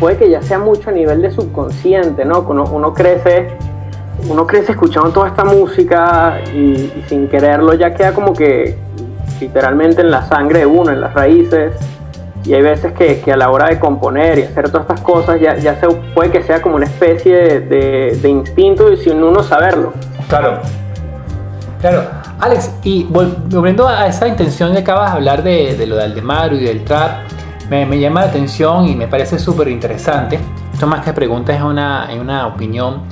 puede 0.00 0.16
que 0.16 0.30
ya 0.30 0.40
sea 0.40 0.58
mucho 0.58 0.88
a 0.88 0.92
nivel 0.92 1.20
de 1.20 1.30
subconsciente, 1.30 2.24
¿no? 2.24 2.40
Uno, 2.48 2.64
uno 2.64 2.94
crece, 2.94 3.48
uno 4.28 4.46
crece 4.46 4.72
escuchando 4.72 5.10
toda 5.10 5.28
esta 5.28 5.44
música 5.44 6.40
y, 6.54 6.90
sin 7.08 7.28
quererlo 7.28 7.74
ya 7.74 7.94
queda 7.94 8.14
como 8.14 8.32
que 8.32 8.78
literalmente 9.38 10.00
en 10.00 10.10
la 10.10 10.22
sangre 10.22 10.60
de 10.60 10.66
uno, 10.66 10.90
en 10.90 11.00
las 11.02 11.12
raíces. 11.12 11.74
Y 12.44 12.54
hay 12.54 12.62
veces 12.62 12.92
que, 12.94 13.20
que 13.20 13.32
a 13.32 13.36
la 13.36 13.50
hora 13.50 13.68
de 13.68 13.78
componer 13.78 14.38
y 14.38 14.42
hacer 14.42 14.70
todas 14.70 14.88
estas 14.88 15.02
cosas 15.02 15.40
ya, 15.40 15.56
ya 15.56 15.78
se, 15.78 15.86
puede 16.14 16.30
que 16.30 16.42
sea 16.42 16.62
como 16.62 16.76
una 16.76 16.86
especie 16.86 17.60
de, 17.60 18.18
de 18.20 18.28
instinto 18.28 18.90
y 18.90 18.96
sin 18.96 19.22
uno 19.22 19.42
saberlo. 19.42 19.92
Claro, 20.28 20.58
claro. 21.80 22.21
Alex, 22.42 22.72
y 22.82 23.04
volviendo 23.04 23.86
a 23.86 24.08
esa 24.08 24.26
intención 24.26 24.72
de 24.72 24.80
acabas 24.80 25.12
de 25.12 25.16
hablar 25.16 25.44
de, 25.44 25.86
lo 25.86 25.94
de 25.94 26.02
Aldemaro 26.02 26.56
y 26.56 26.64
del 26.64 26.82
trap, 26.82 27.30
me, 27.70 27.86
llama 28.00 28.22
la 28.22 28.26
atención 28.26 28.88
y 28.88 28.96
me 28.96 29.06
parece 29.06 29.38
súper 29.38 29.68
interesante. 29.68 30.40
Esto 30.72 30.88
más 30.88 31.04
que 31.04 31.12
preguntas 31.12 31.54
es 31.54 31.62
una, 31.62 32.08
una 32.20 32.48
opinión. 32.48 33.02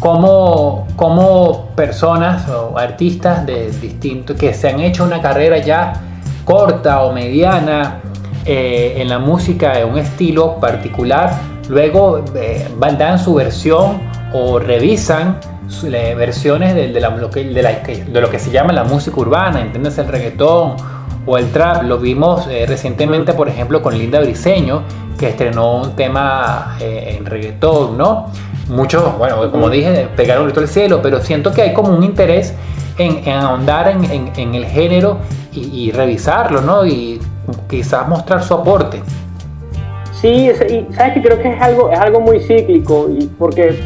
¿Cómo, 0.00 0.88
¿Cómo, 0.96 1.68
personas 1.76 2.48
o 2.48 2.76
artistas 2.76 3.46
de 3.46 3.70
distintos 3.70 4.36
que 4.36 4.52
se 4.52 4.70
han 4.70 4.80
hecho 4.80 5.04
una 5.04 5.22
carrera 5.22 5.58
ya 5.58 5.92
corta 6.44 7.04
o 7.04 7.12
mediana 7.12 8.00
eh, 8.44 8.94
en 8.96 9.08
la 9.08 9.20
música 9.20 9.76
de 9.76 9.84
un 9.84 9.98
estilo 9.98 10.58
particular, 10.58 11.32
luego 11.68 12.24
eh, 12.34 12.68
dan 12.98 13.20
su 13.20 13.34
versión 13.34 14.00
o 14.32 14.58
revisan 14.58 15.38
versiones 16.16 16.74
de, 16.74 17.00
lo 17.00 17.30
que, 17.30 17.44
de, 17.44 18.20
lo 18.20 18.30
que 18.30 18.38
se 18.38 18.50
llama 18.50 18.72
la 18.72 18.84
música 18.84 19.20
urbana, 19.20 19.60
entiendes 19.60 19.98
el 19.98 20.08
reggaetón 20.08 20.76
o 21.26 21.38
el 21.38 21.50
trap. 21.50 21.84
Lo 21.84 21.98
vimos 21.98 22.46
eh, 22.48 22.64
recientemente, 22.66 23.32
por 23.32 23.48
ejemplo, 23.48 23.82
con 23.82 23.96
Linda 23.96 24.20
Briseño, 24.20 24.82
que 25.18 25.28
estrenó 25.28 25.82
un 25.82 25.96
tema 25.96 26.76
eh, 26.80 27.16
en 27.16 27.26
reggaetón, 27.26 27.96
¿no? 27.96 28.30
Muchos, 28.68 29.16
bueno, 29.18 29.50
como 29.50 29.68
dije, 29.68 30.08
pegaron 30.16 30.44
grito 30.44 30.60
al 30.60 30.68
cielo, 30.68 31.00
pero 31.02 31.20
siento 31.20 31.52
que 31.52 31.62
hay 31.62 31.74
como 31.74 31.94
un 31.94 32.02
interés 32.02 32.54
en, 32.98 33.28
ahondar 33.28 33.88
en, 33.88 34.54
el 34.54 34.64
género 34.66 35.18
y, 35.52 35.90
revisarlo, 35.92 36.60
¿no? 36.60 36.86
Y 36.86 37.20
quizás 37.68 38.08
mostrar 38.08 38.42
su 38.42 38.54
aporte. 38.54 39.02
Sí, 40.12 40.50
y 40.50 40.94
sabes 40.94 41.14
que 41.14 41.22
creo 41.22 41.40
que 41.40 41.52
es 41.52 41.60
algo, 41.60 41.90
es 41.90 41.98
algo 41.98 42.20
muy 42.20 42.40
cíclico, 42.40 43.08
y 43.10 43.26
porque 43.26 43.78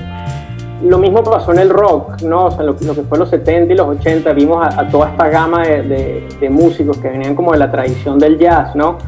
lo 0.83 0.99
mismo 0.99 1.23
pasó 1.23 1.53
en 1.53 1.59
el 1.59 1.71
rock, 1.71 2.23
¿no? 2.23 2.47
O 2.47 2.51
sea, 2.51 2.63
lo, 2.63 2.77
que 2.77 2.85
fue 2.85 3.19
los 3.19 3.29
70 3.31 3.73
y 3.73 3.77
los 3.77 3.89
80, 3.99 4.33
vimos 4.33 4.65
a, 4.65 4.89
toda 4.89 5.11
esta 5.11 5.29
gama 5.29 5.63
de, 5.63 6.49
músicos 6.51 6.99
que 6.99 7.09
venían 7.09 7.35
como 7.35 7.53
de 7.53 7.59
la 7.59 7.71
tradición 7.71 8.19
del 8.19 8.39
jazz, 8.39 8.75
¿no? 8.75 8.99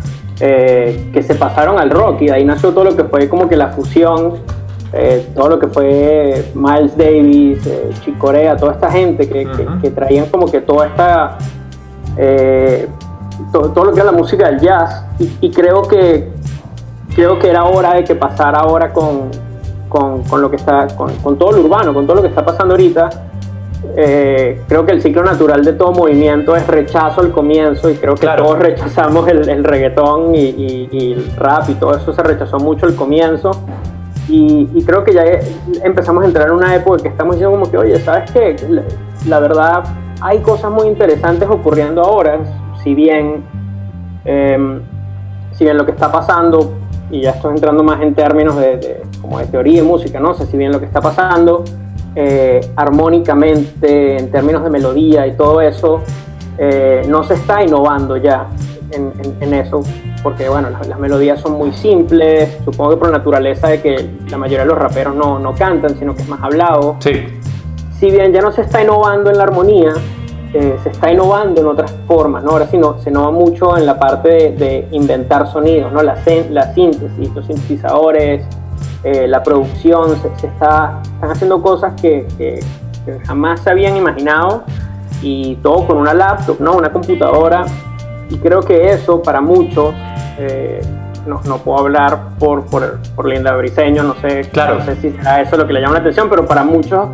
eh, 0.41 1.11
que 1.13 1.23
se 1.23 1.35
pasaron 1.35 1.79
al 1.79 1.91
rock 1.91 2.23
y 2.23 2.27
de 2.27 2.33
ahí 2.33 2.45
nació 2.45 2.73
todo 2.73 2.85
lo 2.85 2.97
que 2.97 3.05
fue 3.05 3.29
como 3.29 3.49
que 3.49 3.57
la 3.57 3.69
fusión, 3.69 4.37
eh, 4.93 5.29
todo 5.35 5.51
lo 5.51 5.59
que 5.59 5.69
fue 5.69 6.51
Miles 6.55 6.97
Davis, 6.97 7.67
eh, 7.67 7.91
Chicorea, 8.01 8.57
toda 8.57 8.73
esta 8.73 8.91
gente 8.91 9.29
que, 9.29 9.47
que, 9.83 9.91
traían 9.91 10.27
como 10.27 10.51
que 10.51 10.63
toda 10.63 10.87
esta, 10.87 11.39
todo, 13.53 13.85
lo 13.85 13.93
que 13.93 14.01
es 14.01 14.07
la 14.07 14.13
música 14.13 14.47
del 14.47 14.61
jazz 14.61 15.05
y, 15.19 15.51
creo 15.51 15.83
que 15.83 16.31
creo 17.15 17.39
que 17.39 17.51
era 17.51 17.65
hora 17.65 17.95
de 17.95 18.05
que 18.05 18.15
pasara 18.15 18.61
ahora 18.61 18.93
con, 18.93 19.31
con, 19.91 20.23
con 20.23 20.41
lo 20.41 20.49
que 20.49 20.57
está, 20.57 20.87
con, 20.97 21.15
con 21.17 21.37
todo 21.37 21.53
lo 21.53 21.61
urbano, 21.61 21.93
con 21.93 22.07
todo 22.07 22.17
lo 22.17 22.23
que 22.23 22.29
está 22.29 22.43
pasando 22.43 22.73
ahorita 22.73 23.11
eh, 23.97 24.63
creo 24.69 24.85
que 24.85 24.93
el 24.93 25.01
ciclo 25.01 25.23
natural 25.23 25.65
de 25.65 25.73
todo 25.73 25.93
movimiento 25.93 26.55
es 26.55 26.67
rechazo 26.67 27.23
al 27.23 27.33
comienzo 27.33 27.89
y 27.89 27.95
creo 27.95 28.15
que 28.15 28.27
todos 28.27 28.59
rechazamos 28.59 29.27
el, 29.29 29.65
reggaetón 29.65 30.35
y, 30.35 31.13
el 31.13 31.33
rap 31.37 31.69
y 31.71 31.75
todo 31.75 31.97
eso 31.97 32.13
se 32.13 32.23
rechazó 32.23 32.59
mucho 32.59 32.87
al 32.87 32.95
comienzo 32.95 33.51
y, 34.29 34.85
creo 34.85 35.03
que 35.03 35.13
ya 35.13 35.25
empezamos 35.83 36.23
a 36.23 36.27
entrar 36.27 36.49
en 36.49 36.55
una 36.55 36.75
época 36.77 37.03
que 37.03 37.09
estamos 37.09 37.37
diciendo 37.37 37.59
como 37.59 37.71
que 37.71 37.79
oye, 37.79 37.99
¿sabes 38.01 38.31
qué? 38.31 38.57
La, 39.27 39.41
verdad 39.41 39.83
hay 40.21 40.41
cosas 40.41 40.71
muy 40.71 40.87
interesantes 40.87 41.49
ocurriendo 41.49 42.03
ahora, 42.03 42.39
si 42.83 42.95
bien, 42.95 43.43
em, 44.25 44.83
si 45.53 45.65
bien 45.65 45.77
lo 45.77 45.85
que 45.85 45.93
está 45.93 46.13
pasando, 46.13 46.75
y 47.11 47.23
ya 47.23 47.31
estoy 47.31 47.55
entrando 47.55 47.83
más 47.83 48.01
en 48.03 48.15
términos 48.15 48.57
de, 48.57 49.03
como 49.21 49.39
de 49.39 49.47
teoría 49.47 49.81
y 49.81 49.83
música, 49.83 50.21
no 50.21 50.35
sé 50.35 50.47
si 50.47 50.57
bien 50.57 50.73
lo 50.73 50.79
que 50.79 50.87
está 50.87 51.01
pasando 51.01 51.65
eh, 52.17 52.61
armónicamente, 52.77 54.19
en 54.19 54.31
términos 54.31 54.65
de 54.65 54.71
melodía 54.71 55.27
y 55.27 55.37
todo 55.37 55.61
eso, 55.61 56.03
eh, 56.59 57.03
no 57.09 57.23
se 57.23 57.35
está 57.35 57.63
innovando 57.63 58.17
ya 58.17 58.49
en, 58.93 59.55
eso, 59.55 59.83
porque 60.23 60.49
bueno, 60.49 60.69
las, 60.71 60.99
melodías 60.99 61.41
son 61.41 61.53
muy 61.53 61.73
simples, 61.73 62.59
supongo 62.65 62.91
que 62.91 62.97
por 62.97 63.11
naturaleza 63.11 63.69
de 63.69 63.81
que 63.81 64.11
la 64.29 64.37
mayoría 64.37 64.65
de 64.65 64.67
los 64.67 64.79
raperos 64.79 65.15
no, 65.15 65.39
no 65.39 65.55
cantan, 65.55 65.97
sino 65.97 66.15
que 66.15 66.23
es 66.23 66.29
más 66.29 66.43
hablado. 66.43 66.97
Sí. 66.99 67.27
Si 67.99 68.11
bien 68.11 68.33
ya 68.33 68.41
no 68.41 68.51
se 68.51 68.63
está 68.63 68.83
innovando 68.83 69.31
en 69.31 69.39
la 69.39 69.45
armonía, 69.45 69.93
eh, 70.53 70.77
se 70.83 70.89
está 70.89 71.13
innovando 71.13 71.61
en 71.61 71.67
otras 71.69 71.95
formas, 72.09 72.43
¿no? 72.43 72.51
Ahora 72.51 72.67
sí 72.67 72.77
no, 72.77 72.99
se 72.99 73.11
innova 73.11 73.31
mucho 73.31 73.77
en 73.77 73.87
la 73.87 73.99
parte 73.99 74.51
de, 74.51 74.89
inventar 74.91 75.47
sonidos, 75.47 75.93
¿no? 75.93 76.03
La, 76.03 76.17
la 76.51 76.75
síntesis, 76.75 77.33
los 77.33 77.47
sintetizadores, 77.47 78.45
eh, 79.05 79.29
la 79.29 79.43
producción, 79.45 80.21
se, 80.21 80.47
está, 80.47 81.01
están 81.05 81.31
haciendo 81.31 81.63
cosas 81.63 81.93
que, 82.01 82.27
jamás 83.27 83.61
se 83.61 83.71
habían 83.71 83.97
imaginado 83.97 84.65
y 85.23 85.55
todo 85.57 85.87
con 85.87 85.97
una 85.97 86.15
laptop, 86.15 86.61
¿no? 86.61 86.75
una 86.75 86.93
computadora. 86.93 87.65
Y 88.29 88.37
creo 88.39 88.61
que 88.61 88.91
eso 88.91 89.23
para 89.23 89.41
muchos, 89.41 89.95
eh, 90.39 90.81
no, 91.27 91.41
no, 91.45 91.59
puedo 91.59 91.79
hablar 91.79 92.31
por, 92.39 92.67
por, 92.67 92.99
por, 93.15 93.27
Linda 93.27 93.57
Briseño, 93.57 94.03
no 94.03 94.15
sé, 94.15 94.43
claro. 94.53 94.79
no 94.79 94.85
sé 94.85 94.97
si 94.97 95.11
será 95.11 95.41
eso 95.41 95.57
lo 95.57 95.67
que 95.67 95.73
le 95.73 95.81
llama 95.81 95.95
la 95.95 96.01
atención, 96.01 96.29
pero 96.29 96.47
para 96.47 96.65
muchos 96.65 97.09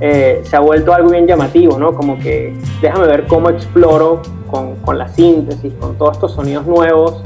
eh, 0.00 0.42
se 0.44 0.56
ha 0.56 0.60
vuelto 0.60 0.92
algo 0.92 1.10
bien 1.10 1.26
llamativo, 1.26 1.78
¿no? 1.78 1.94
Como 1.94 2.18
que 2.18 2.54
déjame 2.80 3.06
ver 3.06 3.26
cómo 3.26 3.50
exploro 3.50 4.22
con, 4.50 4.76
con 4.76 4.98
la 4.98 5.08
síntesis, 5.08 5.72
con 5.80 5.96
todos 5.96 6.16
estos 6.16 6.32
sonidos 6.32 6.66
nuevos, 6.66 7.22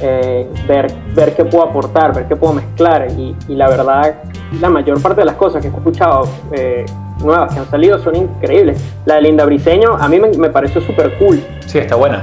eh, 0.00 0.48
ver, 0.68 0.92
ver 1.14 1.34
qué 1.34 1.44
puedo 1.44 1.64
aportar, 1.64 2.14
ver 2.14 2.26
qué 2.26 2.36
puedo 2.36 2.52
mezclar. 2.52 3.08
Y, 3.10 3.34
la 3.48 3.68
verdad, 3.68 4.22
la 4.60 4.68
mayor 4.68 5.00
parte 5.02 5.20
de 5.22 5.24
las 5.26 5.36
cosas 5.36 5.60
que 5.60 5.68
he 5.68 5.70
escuchado 5.70 6.28
eh, 6.52 6.86
nuevas 7.20 7.52
que 7.52 7.60
han 7.60 7.70
salido 7.70 7.98
son 7.98 8.16
increíbles. 8.16 8.80
La 9.06 9.16
de 9.16 9.22
Linda 9.22 9.44
Briseño 9.44 9.96
a 9.96 10.08
mí 10.08 10.20
me, 10.20 10.50
pareció 10.50 10.80
súper 10.80 11.18
cool. 11.18 11.42
Sí, 11.66 11.78
está 11.78 11.96
buena. 11.96 12.22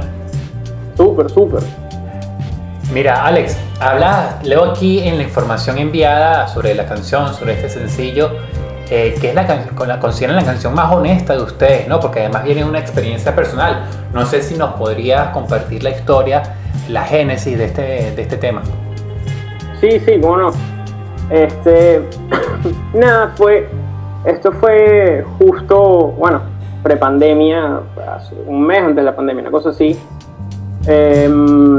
Súper, 0.96 1.30
súper. 1.30 1.62
Mira, 2.94 3.26
Alex, 3.26 3.58
habla, 3.80 4.40
leo 4.44 4.64
aquí 4.64 5.00
en 5.00 5.18
la 5.18 5.24
información 5.24 5.78
enviada 5.78 6.48
sobre 6.48 6.76
la 6.76 6.86
canción, 6.86 7.34
sobre 7.34 7.54
este 7.54 7.68
sencillo, 7.68 8.30
eh, 8.90 9.16
que 9.20 9.30
es 9.30 9.36
la, 9.36 9.66
la 9.88 10.00
consideran 10.00 10.36
la 10.36 10.44
canción 10.44 10.74
más 10.74 10.92
honesta 10.94 11.36
de 11.36 11.42
ustedes, 11.42 11.88
¿no? 11.88 12.00
Porque 12.00 12.22
además 12.22 12.44
viene 12.44 12.64
una 12.64 12.80
experiencia 12.80 13.36
personal. 13.36 13.86
No 14.14 14.26
sé 14.26 14.42
si 14.42 14.56
nos 14.56 14.74
podrías 14.74 15.30
compartir 15.30 15.84
la 15.84 15.92
historia 15.92 16.44
la 16.90 17.04
génesis 17.04 17.58
de 17.58 17.66
este, 17.66 17.82
de 18.12 18.22
este 18.22 18.38
tema. 18.38 18.62
Sí, 19.82 20.00
sí, 20.00 20.18
bueno, 20.18 20.52
este, 21.30 22.02
nada, 22.94 23.34
fue, 23.36 23.68
esto 24.26 24.52
fue 24.54 25.26
justo, 25.40 26.14
bueno, 26.18 26.42
prepandemia, 26.84 27.82
un 28.46 28.66
mes 28.66 28.80
antes 28.80 28.98
de 28.98 29.04
la 29.04 29.16
pandemia, 29.16 29.42
una 29.42 29.52
cosa 29.52 29.70
así. 29.70 29.98
Em, 30.88 31.78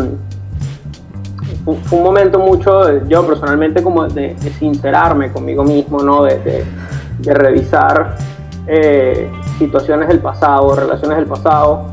fue 1.84 1.98
un 1.98 2.04
momento 2.04 2.38
mucho, 2.38 3.06
yo 3.06 3.26
personalmente, 3.26 3.82
como 3.82 4.06
de, 4.06 4.36
sincerarme 4.58 5.32
conmigo 5.32 5.64
mismo, 5.64 6.00
¿no? 6.02 6.25
De, 6.25 6.64
revisar 7.25 8.16
eh, 8.66 9.30
situaciones 9.58 10.08
del 10.08 10.20
pasado, 10.20 10.75
relaciones 10.75 11.18
del 11.18 11.26
pasado, 11.26 11.87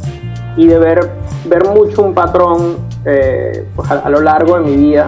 y 0.57 0.67
de 0.67 0.77
ver, 0.77 1.11
ver 1.45 1.67
mucho 1.67 2.03
un 2.03 2.13
patrón 2.13 2.77
eh, 3.05 3.67
pues 3.75 3.89
a, 3.91 4.09
lo 4.09 4.21
largo 4.21 4.59
de 4.59 4.61
mi 4.61 4.75
vida 4.75 5.07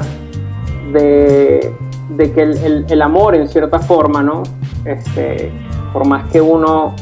de, 0.92 1.74
que 2.18 2.42
el, 2.88 3.02
amor 3.02 3.36
en 3.36 3.48
cierta 3.48 3.80
forma, 3.80 4.22
¿no? 4.22 4.44
Este, 4.84 5.52
por 5.94 6.06
más 6.06 6.30
que 6.30 6.42
uno 6.42 6.96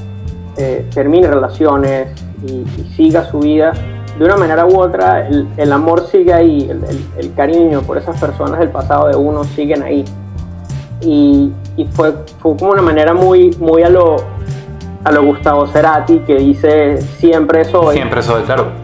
eh, 0.58 0.88
termine 0.94 1.28
relaciones 1.28 2.10
y, 2.46 2.64
siga 2.96 3.26
su 3.26 3.40
vida, 3.40 3.74
de 4.18 4.26
una 4.26 4.38
manera 4.38 4.66
u 4.68 4.80
otra 4.80 5.28
el, 5.28 5.72
amor 5.72 6.08
sigue 6.08 6.34
ahí, 6.34 6.70
el, 7.18 7.34
cariño 7.34 7.82
por 7.82 7.98
esas 7.98 8.20
personas 8.20 8.60
del 8.60 8.70
pasado 8.70 9.08
de 9.08 9.16
uno 9.16 9.44
siguen 9.44 9.82
ahí. 9.84 10.06
Y, 11.02 11.52
fue, 11.92 12.14
fue, 12.40 12.58
como 12.58 12.72
una 12.72 12.82
manera 12.82 13.14
muy, 13.14 13.52
muy 13.60 13.84
a 13.84 13.90
lo, 13.90 14.18
a 15.04 15.12
lo 15.12 15.24
Gustavo 15.24 15.68
Cerati 15.68 16.20
que 16.20 16.36
dice 16.36 17.02
siempre 17.02 17.66
soy. 17.66 17.96
Siempre 17.96 18.22
soy, 18.22 18.44
claro 18.44 18.84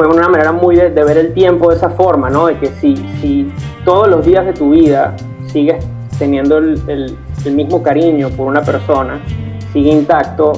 fue 0.00 0.06
una 0.16 0.28
manera 0.30 0.52
muy 0.52 0.76
de, 0.76 0.88
ver 0.88 1.18
el 1.18 1.34
tiempo 1.34 1.68
de 1.68 1.76
esa 1.76 1.90
forma, 1.90 2.30
¿no? 2.30 2.46
De 2.46 2.58
que 2.58 2.68
si, 2.68 2.96
si 3.20 3.52
todos 3.84 4.08
los 4.08 4.24
días 4.24 4.46
de 4.46 4.54
tu 4.54 4.70
vida 4.70 5.14
sigues 5.52 5.84
teniendo 6.18 6.56
el, 6.56 7.16
mismo 7.44 7.82
cariño 7.82 8.30
por 8.30 8.46
una 8.46 8.62
persona, 8.62 9.20
sigue 9.72 9.90
intacto, 9.90 10.52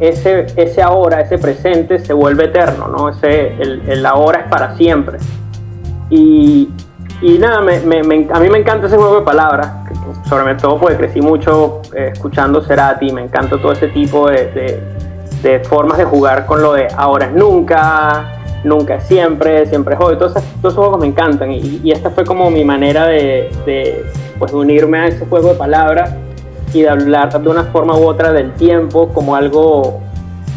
ese, 0.00 0.46
ese 0.56 0.82
ahora, 0.82 1.20
ese 1.20 1.38
presente 1.38 2.00
se 2.00 2.12
vuelve 2.12 2.46
eterno, 2.46 2.88
¿no? 2.88 3.08
Ese, 3.08 3.54
el, 3.60 4.04
ahora 4.04 4.40
es 4.40 4.48
para 4.48 4.76
siempre. 4.76 5.18
Y, 6.10 6.68
y 7.22 7.38
nada, 7.38 7.60
me, 7.60 7.80
me, 7.80 8.28
a 8.32 8.40
mí 8.40 8.48
me 8.48 8.58
encanta 8.58 8.88
ese 8.88 8.96
juego 8.96 9.20
de 9.20 9.22
palabras, 9.24 9.77
sobre 10.28 10.54
todo 10.54 10.78
porque 10.78 10.96
crecí 10.96 11.20
mucho 11.20 11.80
eh, 11.94 12.10
escuchando 12.12 12.60
Cerati, 12.60 13.12
me 13.12 13.22
encanta 13.22 13.60
todo 13.60 13.72
ese 13.72 13.88
tipo 13.88 14.28
de, 14.28 14.46
de, 14.52 14.82
de, 15.42 15.60
formas 15.60 15.98
de 15.98 16.04
jugar 16.04 16.46
con 16.46 16.62
lo 16.62 16.74
de 16.74 16.88
ahora 16.96 17.26
es 17.26 17.32
nunca, 17.32 18.40
nunca 18.64 18.96
es 18.96 19.04
siempre, 19.04 19.66
siempre 19.66 19.94
es 19.94 20.00
hoy. 20.00 20.16
Todos, 20.16 20.34
esos 20.36 20.74
juegos 20.74 20.98
me 21.00 21.06
encantan 21.06 21.52
y, 21.52 21.90
esta 21.90 22.10
fue 22.10 22.24
como 22.24 22.50
mi 22.50 22.64
manera 22.64 23.06
de, 23.06 23.50
pues, 24.38 24.52
unirme 24.52 24.98
a 24.98 25.06
ese 25.06 25.26
juego 25.26 25.50
de 25.50 25.54
palabras 25.54 26.14
y 26.72 26.82
de 26.82 26.88
hablar 26.88 27.40
de 27.40 27.48
una 27.48 27.64
forma 27.64 27.96
u 27.96 28.06
otra 28.06 28.32
del 28.32 28.52
tiempo 28.54 29.08
como 29.08 29.34
algo, 29.34 30.00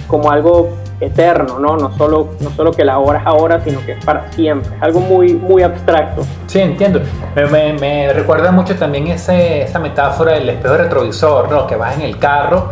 como 0.07 0.29
algo 0.29 0.69
eterno, 1.01 1.59
¿no? 1.59 1.75
No 1.75 1.91
solo, 1.97 2.35
no 2.39 2.51
solo 2.51 2.71
que 2.71 2.85
la 2.85 2.99
hora 2.99 3.19
es 3.19 3.25
ahora, 3.25 3.59
sino 3.61 3.83
que 3.85 3.93
es 3.93 4.05
para 4.05 4.31
siempre. 4.31 4.75
Es 4.75 4.81
algo 4.81 4.99
muy, 4.99 5.33
muy 5.33 5.63
abstracto. 5.63 6.23
Sí, 6.47 6.59
entiendo. 6.59 7.01
Me, 7.35 7.73
me, 7.73 8.13
recuerda 8.13 8.51
mucho 8.51 8.75
también 8.75 9.07
ese, 9.07 9.63
esa 9.63 9.79
metáfora 9.79 10.33
del 10.33 10.47
espejo 10.49 10.77
retrovisor, 10.77 11.51
¿no? 11.51 11.67
Que 11.67 11.75
vas 11.75 11.95
en 11.95 12.03
el 12.03 12.17
carro 12.17 12.71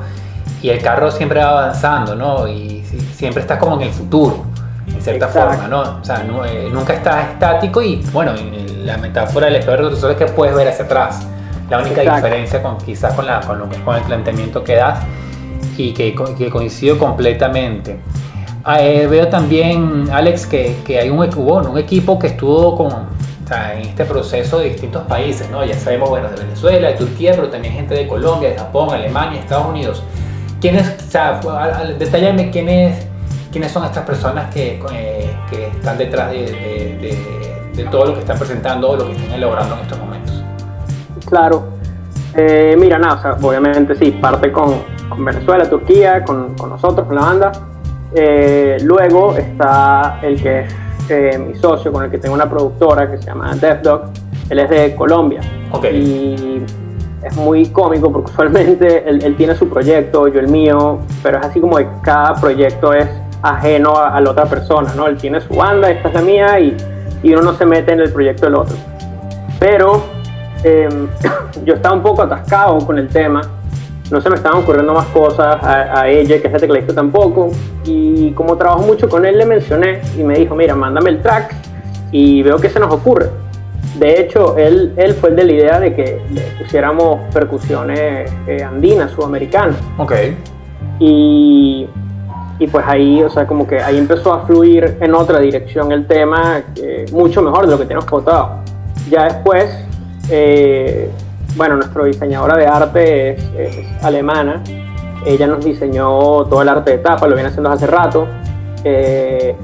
y 0.62 0.70
el 0.70 0.82
carro 0.82 1.12
siempre 1.12 1.40
va 1.40 1.50
avanzando, 1.50 2.16
¿no? 2.16 2.48
Y 2.48 2.84
siempre 3.14 3.42
estás 3.42 3.58
como 3.58 3.76
en 3.76 3.82
el 3.82 3.92
futuro 3.92 4.46
en 4.94 5.02
cierta 5.02 5.28
forma, 5.28 5.68
¿no? 5.68 5.82
O 6.02 6.04
sea, 6.04 6.24
eh, 6.48 6.70
nunca 6.72 6.94
está 6.94 7.32
estático 7.32 7.82
y, 7.82 8.04
bueno, 8.12 8.34
la 8.84 8.98
metáfora 8.98 9.48
del 9.48 9.58
espejo 9.58 9.78
retrovisor 9.78 10.12
es 10.12 10.18
que 10.18 10.26
puedes 10.26 10.56
ver 10.56 10.68
hacia 10.68 10.86
atrás. 10.86 11.28
La 11.70 11.80
única 11.80 12.02
diferencia 12.02 12.62
con 12.64 12.78
quizás 12.78 13.14
con, 13.14 13.26
la, 13.26 13.42
con, 13.42 13.60
lo, 13.60 13.70
con 13.86 13.96
el 13.96 14.02
planteamiento 14.04 14.64
que 14.64 14.76
das 14.76 15.00
y 15.78 15.94
que, 15.94 16.16
que 16.38 16.50
coincido 16.50 16.98
completamente. 16.98 18.00
Ah, 18.64 18.82
eh, 18.82 19.08
veo 19.08 19.28
también, 19.28 20.10
Alex, 20.12 20.46
que, 20.46 20.76
que 20.86 21.00
hay 21.00 21.10
un, 21.10 21.20
un 21.20 21.78
equipo 21.78 22.20
que 22.20 22.28
estuvo 22.28 22.76
con, 22.76 22.88
o 22.88 23.48
sea, 23.48 23.80
en 23.80 23.88
este 23.88 24.06
proceso 24.06 24.60
de 24.60 24.70
distintos 24.70 25.04
países, 25.04 25.50
¿no? 25.50 25.64
Ya 25.64 25.76
sabemos, 25.76 26.10
bueno, 26.10 26.30
de 26.30 26.36
Venezuela, 26.36 26.90
de 26.90 26.96
Turquía, 26.96 27.32
pero 27.36 27.50
también 27.50 27.74
gente 27.74 27.96
de 27.96 28.08
Colombia, 28.08 28.50
de 28.50 28.58
Japón, 28.58 28.94
Alemania, 28.94 29.40
Estados 29.40 29.68
Unidos. 29.68 30.04
¿Quiénes, 30.60 30.88
o 31.08 31.10
sea, 31.10 31.40
detallame 31.98 32.52
quiénes 32.52 33.10
quiénes 33.52 33.72
son 33.72 33.86
estas 33.86 34.06
personas 34.06 34.54
que, 34.54 34.80
eh, 34.92 35.30
que 35.50 35.68
están 35.68 35.98
detrás 35.98 36.32
de, 36.32 37.18
de, 37.76 37.84
todo 37.92 38.08
lo 38.08 38.14
que 38.14 38.20
están 38.20 38.38
presentando 38.38 38.90
o 38.90 38.98
lo 38.98 39.06
que 39.08 39.14
están 39.14 39.32
elaborando 39.32 39.76
en 39.76 39.82
estos 39.82 40.00
momentos. 40.00 40.44
Claro. 41.26 41.70
Eh, 42.36 42.76
mira, 42.78 43.00
nada, 43.00 43.38
obviamente 43.42 43.96
sí, 43.96 44.12
parte 44.12 44.52
con, 44.52 44.84
con 45.10 45.26
Venezuela, 45.26 45.70
Turquía, 45.70 46.24
con, 46.24 46.56
con, 46.56 46.70
nosotros, 46.70 47.08
con 47.08 47.16
la 47.16 47.22
banda. 47.22 47.52
Eh, 48.14 48.78
luego 48.84 49.36
está 49.36 50.20
el 50.22 50.42
que 50.42 50.62
es 50.62 50.74
eh, 51.10 51.38
mi 51.38 51.56
socio 51.56 51.92
con 51.92 52.04
el 52.04 52.12
que 52.12 52.18
tengo 52.18 52.36
una 52.36 52.50
productora 52.50 53.10
que 53.10 53.18
se 53.18 53.26
llama 53.26 53.56
Death 53.56 53.82
Dog, 53.82 54.02
él 54.50 54.60
es 54.60 54.70
de 54.70 54.96
Colombia. 54.96 55.42
Okay. 55.72 55.96
Y 55.96 56.66
es 57.24 57.36
muy 57.36 57.68
cómico 57.68 58.12
porque 58.12 58.32
usualmente 58.32 59.08
él, 59.08 59.36
tiene 59.36 59.56
su 59.56 59.68
proyecto, 59.70 60.28
yo 60.28 60.40
el 60.40 60.48
mío, 60.48 61.00
pero 61.22 61.40
es 61.40 61.46
así 61.46 61.60
como 61.60 61.78
que 61.78 61.88
cada 62.02 62.36
proyecto 62.36 62.94
es 62.94 63.08
ajeno 63.42 63.98
a, 63.98 64.20
la 64.20 64.32
otra 64.32 64.46
persona, 64.46 64.94
¿no? 64.96 65.08
Él 65.08 65.18
tiene 65.18 65.42
su 65.42 65.54
banda, 65.54 65.90
esta 65.90 66.10
es 66.10 66.14
la 66.14 66.22
mía 66.22 66.60
y, 66.60 66.76
y 67.24 67.34
uno 67.34 67.44
no 67.44 67.54
se 67.54 67.66
mete 67.66 67.92
en 67.92 68.02
el 68.02 68.12
proyecto 68.12 68.46
del 68.46 68.56
otro. 68.56 68.76
Pero 69.60 70.04
em, 70.64 71.08
yo 71.66 71.76
estaba 71.76 71.96
un 71.96 72.02
poco 72.02 72.24
atascado 72.24 72.78
con 72.80 72.98
el 72.98 73.08
tema, 73.08 73.42
no 74.12 74.22
se 74.22 74.30
me 74.30 74.36
estaban 74.36 74.64
ocurriendo 74.64 74.94
más 74.94 75.06
cosas 75.08 75.58
a, 75.62 76.08
ella, 76.08 76.42
que 76.42 76.48
es 76.48 76.54
la 76.54 76.60
tecladista 76.60 76.94
tampoco, 76.94 77.52
y 77.86 78.32
como 78.32 78.58
trabajo 78.58 78.84
mucho 78.84 79.08
con 79.08 79.26
él 79.26 79.38
le 79.38 79.46
mencioné 79.46 80.02
y 80.18 80.24
me 80.24 80.38
dijo, 80.38 80.56
mira, 80.56 80.76
mándame 80.76 81.12
el 81.12 81.22
track 81.22 81.54
y 82.12 82.42
veo 82.42 82.58
que 82.58 82.70
se 82.70 82.80
nos 82.80 82.92
ocurre. 82.92 83.30
De 84.00 84.22
hecho, 84.22 84.58
él, 84.58 84.94
él 84.98 85.14
fue 85.14 85.30
el 85.30 85.36
de 85.36 85.44
la 85.44 85.52
idea 85.52 85.80
de 85.80 85.94
que 85.94 86.22
le 86.32 86.42
pusiéramos 86.58 87.20
percusiones 87.34 88.32
eh, 88.48 88.64
andinas, 88.64 89.12
sudamericanas. 89.12 89.76
Ok. 89.98 90.14
Y, 91.00 91.88
y, 92.60 92.68
pues 92.68 92.86
ahí, 92.88 93.22
o 93.22 93.30
sea, 93.30 93.46
como 93.46 93.68
que 93.68 93.80
ahí 93.80 93.98
empezó 93.98 94.34
a 94.34 94.46
fluir 94.46 94.98
en 95.02 95.14
otra 95.14 95.40
dirección 95.40 95.92
el 95.92 96.08
tema, 96.08 96.64
mucho 97.12 97.42
mejor 97.42 97.66
de 97.66 97.72
lo 97.72 97.78
que 97.78 97.84
teníamos 97.84 98.06
contado. 98.10 98.60
Ya 99.10 99.26
después, 99.26 99.70
eh, 100.30 101.10
bueno, 101.56 101.76
nuestra 101.76 102.04
diseñadora 102.06 102.58
de 102.58 102.68
arte 102.68 103.32
es, 103.32 104.04
alemana. 104.04 104.64
Ella 105.26 105.48
nos 105.48 105.64
diseñó 105.64 106.46
todo 106.46 106.62
el 106.62 106.70
arte 106.70 106.92
de 106.92 106.98
tapa, 107.00 107.28
lo 107.28 107.36
viene 107.36 107.50
haciendo 107.50 107.70
hace 107.70 107.88
rato. 107.88 108.28
Eh, 108.84 109.56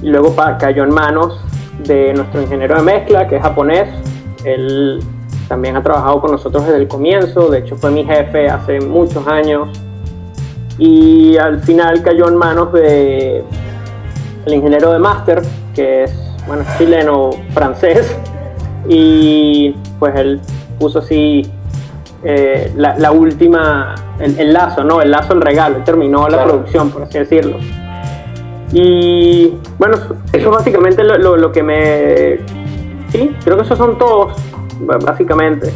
y 0.00 0.08
luego 0.08 0.34
cayó 0.58 0.84
en 0.84 0.94
manos 0.94 1.40
de 1.86 2.12
nuestro 2.14 2.42
ingeniero 2.42 2.76
de 2.76 2.82
mezcla, 2.82 3.28
que 3.28 3.36
es 3.36 3.42
japonés. 3.42 3.88
Él 4.44 5.00
también 5.48 5.76
ha 5.76 5.82
trabajado 5.82 6.20
con 6.20 6.32
nosotros 6.32 6.64
desde 6.64 6.78
el 6.78 6.88
comienzo, 6.88 7.48
de 7.48 7.58
hecho 7.58 7.76
fue 7.76 7.90
mi 7.90 8.04
jefe 8.04 8.48
hace 8.48 8.80
muchos 8.80 9.26
años. 9.26 9.68
Y 10.78 11.36
al 11.36 11.60
final 11.60 12.02
cayó 12.02 12.28
en 12.28 12.36
manos 12.36 12.72
de 12.72 13.44
el 14.46 14.54
ingeniero 14.54 14.92
de 14.92 14.98
máster, 14.98 15.42
que 15.74 16.04
es 16.04 16.32
bueno, 16.46 16.64
chileno 16.78 17.30
francés. 17.52 18.16
Y 18.88 19.76
pues 19.98 20.14
él 20.16 20.40
puso 20.78 21.00
así 21.00 21.42
eh, 22.24 22.72
la, 22.76 23.10
última, 23.10 23.94
el, 24.20 24.52
lazo, 24.52 24.84
¿no? 24.84 25.02
El 25.02 25.10
lazo, 25.10 25.32
el 25.32 25.40
regalo, 25.40 25.78
terminó 25.84 26.28
la 26.28 26.44
producción, 26.44 26.90
por 26.90 27.02
así 27.02 27.18
decirlo. 27.18 27.58
Y 28.72 29.54
bueno, 29.78 29.96
eso 29.96 30.16
es 30.32 30.46
básicamente 30.46 31.02
lo, 31.04 31.36
lo, 31.36 31.52
que 31.52 31.62
me... 31.62 32.38
Sí, 33.10 33.34
creo 33.44 33.56
que 33.56 33.64
esos 33.64 33.76
son 33.76 33.98
todos, 33.98 34.34
básicamente. 35.04 35.72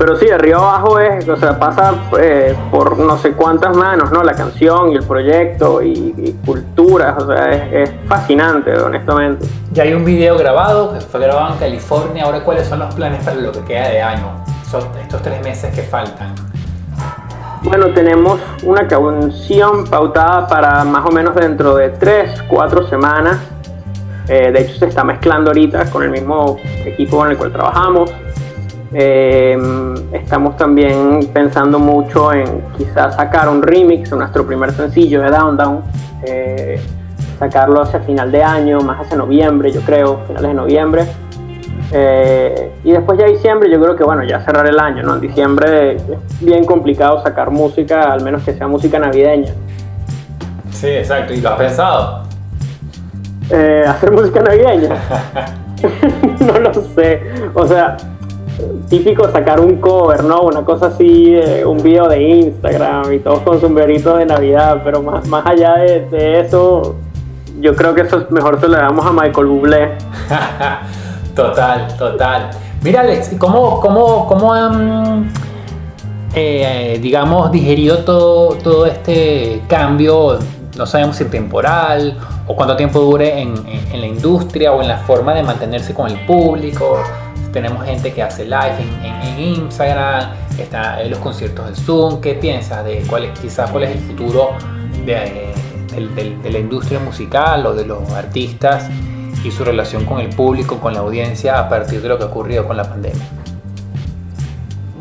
Pero 0.00 0.16
sí, 0.16 0.24
de 0.24 0.32
arriba 0.32 0.56
abajo 0.56 0.98
es, 0.98 1.28
o 1.28 1.36
sea, 1.36 1.58
pasa 1.58 1.92
eh, 2.18 2.56
por 2.70 2.98
no 2.98 3.18
sé 3.18 3.32
cuántas 3.32 3.76
manos, 3.76 4.10
¿no? 4.10 4.22
La 4.22 4.32
canción 4.32 4.92
y 4.92 4.94
el 4.94 5.04
proyecto 5.04 5.82
y, 5.82 6.38
culturas, 6.42 7.22
o 7.22 7.26
sea, 7.30 7.52
es, 7.70 7.92
fascinante, 8.06 8.72
honestamente. 8.78 9.46
Ya 9.72 9.82
hay 9.82 9.92
un 9.92 10.02
video 10.02 10.38
grabado, 10.38 10.94
que 10.94 11.00
fue 11.02 11.20
grabado 11.20 11.52
en 11.52 11.58
California, 11.58 12.24
ahora 12.24 12.42
cuáles 12.42 12.66
son 12.66 12.78
los 12.78 12.94
planes 12.94 13.22
para 13.22 13.36
lo 13.36 13.52
que 13.52 13.60
queda 13.60 13.90
de 13.90 14.00
año, 14.00 14.42
son 14.70 14.84
estos 15.02 15.20
tres 15.20 15.42
meses 15.42 15.74
que 15.74 15.82
faltan. 15.82 16.34
Bueno, 17.62 17.88
tenemos 17.92 18.40
una 18.62 18.88
canción 18.88 19.84
pautada 19.84 20.46
para 20.46 20.82
más 20.82 21.04
o 21.04 21.12
menos 21.12 21.34
dentro 21.34 21.76
de 21.76 21.90
3, 21.90 22.44
4 22.48 22.88
semanas. 22.88 23.38
Eh, 24.28 24.50
de 24.50 24.62
hecho, 24.62 24.78
se 24.78 24.86
está 24.86 25.04
mezclando 25.04 25.50
ahorita 25.50 25.90
con 25.90 26.04
el 26.04 26.10
mismo 26.10 26.56
equipo 26.86 27.18
con 27.18 27.30
el 27.30 27.36
cual 27.36 27.52
trabajamos. 27.52 28.10
Eh, 28.92 29.56
estamos 30.12 30.56
también 30.56 31.30
pensando 31.32 31.78
mucho 31.78 32.32
en 32.32 32.62
quizás 32.76 33.14
sacar 33.14 33.48
un 33.48 33.62
remix 33.62 34.10
de 34.10 34.16
nuestro 34.16 34.44
primer 34.46 34.72
sencillo 34.72 35.22
de 35.22 35.30
Down 35.30 35.56
Down. 35.56 35.82
Eh, 36.24 36.80
sacarlo 37.38 37.82
hacia 37.82 38.00
final 38.00 38.30
de 38.30 38.42
año, 38.42 38.80
más 38.80 39.00
hacia 39.00 39.16
noviembre, 39.16 39.72
yo 39.72 39.80
creo, 39.80 40.20
finales 40.26 40.48
de 40.48 40.54
noviembre. 40.54 41.06
Eh, 41.92 42.72
y 42.84 42.92
después 42.92 43.18
ya 43.18 43.26
diciembre, 43.26 43.70
yo 43.70 43.80
creo 43.80 43.96
que 43.96 44.04
bueno, 44.04 44.22
ya 44.24 44.40
cerrar 44.40 44.66
el 44.66 44.78
año, 44.78 45.02
¿no? 45.02 45.14
En 45.14 45.20
diciembre 45.20 45.96
es 45.96 46.02
bien 46.40 46.64
complicado 46.64 47.22
sacar 47.22 47.50
música, 47.50 48.12
al 48.12 48.22
menos 48.22 48.42
que 48.42 48.52
sea 48.52 48.68
música 48.68 48.98
navideña. 48.98 49.52
Sí, 50.70 50.88
exacto. 50.88 51.32
¿Y 51.32 51.40
lo 51.40 51.50
has 51.50 51.58
pensado? 51.58 52.22
Eh, 53.50 53.84
¿Hacer 53.86 54.12
música 54.12 54.42
navideña? 54.42 54.90
no 56.40 56.58
lo 56.58 56.74
sé. 56.74 57.22
O 57.54 57.66
sea, 57.66 57.96
típico 58.88 59.30
sacar 59.30 59.60
un 59.60 59.76
cover, 59.76 60.24
¿no? 60.24 60.42
Una 60.42 60.64
cosa 60.64 60.86
así, 60.86 61.38
un 61.64 61.82
video 61.82 62.08
de 62.08 62.22
Instagram 62.22 63.12
y 63.12 63.18
todos 63.18 63.40
con 63.40 63.60
sombreritos 63.60 64.18
de 64.18 64.26
Navidad, 64.26 64.82
pero 64.84 65.02
más, 65.02 65.26
más 65.26 65.46
allá 65.46 65.74
de, 65.76 66.40
eso, 66.40 66.96
yo 67.60 67.74
creo 67.74 67.94
que 67.94 68.02
eso 68.02 68.26
mejor 68.30 68.60
se 68.60 68.68
lo 68.68 68.76
damos 68.76 69.04
a 69.04 69.12
Michael 69.12 69.46
Bublé. 69.46 69.90
Total, 71.34 71.86
total. 71.96 72.50
Mira, 72.82 73.00
Alex, 73.00 73.30
¿cómo, 73.38 73.80
cómo, 73.80 74.26
cómo 74.26 74.52
han, 74.52 75.32
eh, 76.34 76.98
digamos, 77.00 77.52
digerido 77.52 77.98
todo, 77.98 78.56
todo 78.56 78.86
este 78.86 79.62
cambio? 79.68 80.38
No 80.76 80.86
sabemos 80.86 81.16
si 81.16 81.24
temporal 81.26 82.16
o 82.46 82.56
cuánto 82.56 82.76
tiempo 82.76 83.00
dure 83.00 83.40
en, 83.40 83.54
la 83.92 84.06
industria 84.06 84.72
o 84.72 84.82
en 84.82 84.88
la 84.88 84.98
forma 84.98 85.34
de 85.34 85.42
mantenerse 85.42 85.94
con 85.94 86.10
el 86.10 86.24
público. 86.26 86.98
Tenemos 87.52 87.84
gente 87.84 88.12
que 88.12 88.22
hace 88.22 88.44
live 88.44 88.76
en, 89.02 89.40
Instagram, 89.40 90.30
está 90.58 91.02
en 91.02 91.10
los 91.10 91.18
conciertos 91.18 91.68
de 91.68 91.74
Zoom. 91.74 92.20
¿Qué 92.20 92.34
piensas 92.34 92.84
de 92.84 93.02
cuál 93.08 93.24
es, 93.24 93.38
quizás 93.38 93.70
cuál 93.70 93.84
es 93.84 93.96
el 93.96 94.02
futuro 94.02 94.50
de, 95.04 95.52
la 96.50 96.58
industria 96.58 97.00
musical 97.00 97.66
o 97.66 97.74
de 97.74 97.84
los 97.84 98.08
artistas 98.12 98.88
y 99.42 99.50
su 99.50 99.64
relación 99.64 100.04
con 100.04 100.20
el 100.20 100.28
público, 100.28 100.78
con 100.78 100.94
la 100.94 101.00
audiencia 101.00 101.58
a 101.58 101.68
partir 101.68 102.00
de 102.00 102.08
lo 102.08 102.18
que 102.18 102.24
ha 102.24 102.26
ocurrido 102.28 102.66
con 102.66 102.76
la 102.76 102.84
pandemia? 102.84 103.26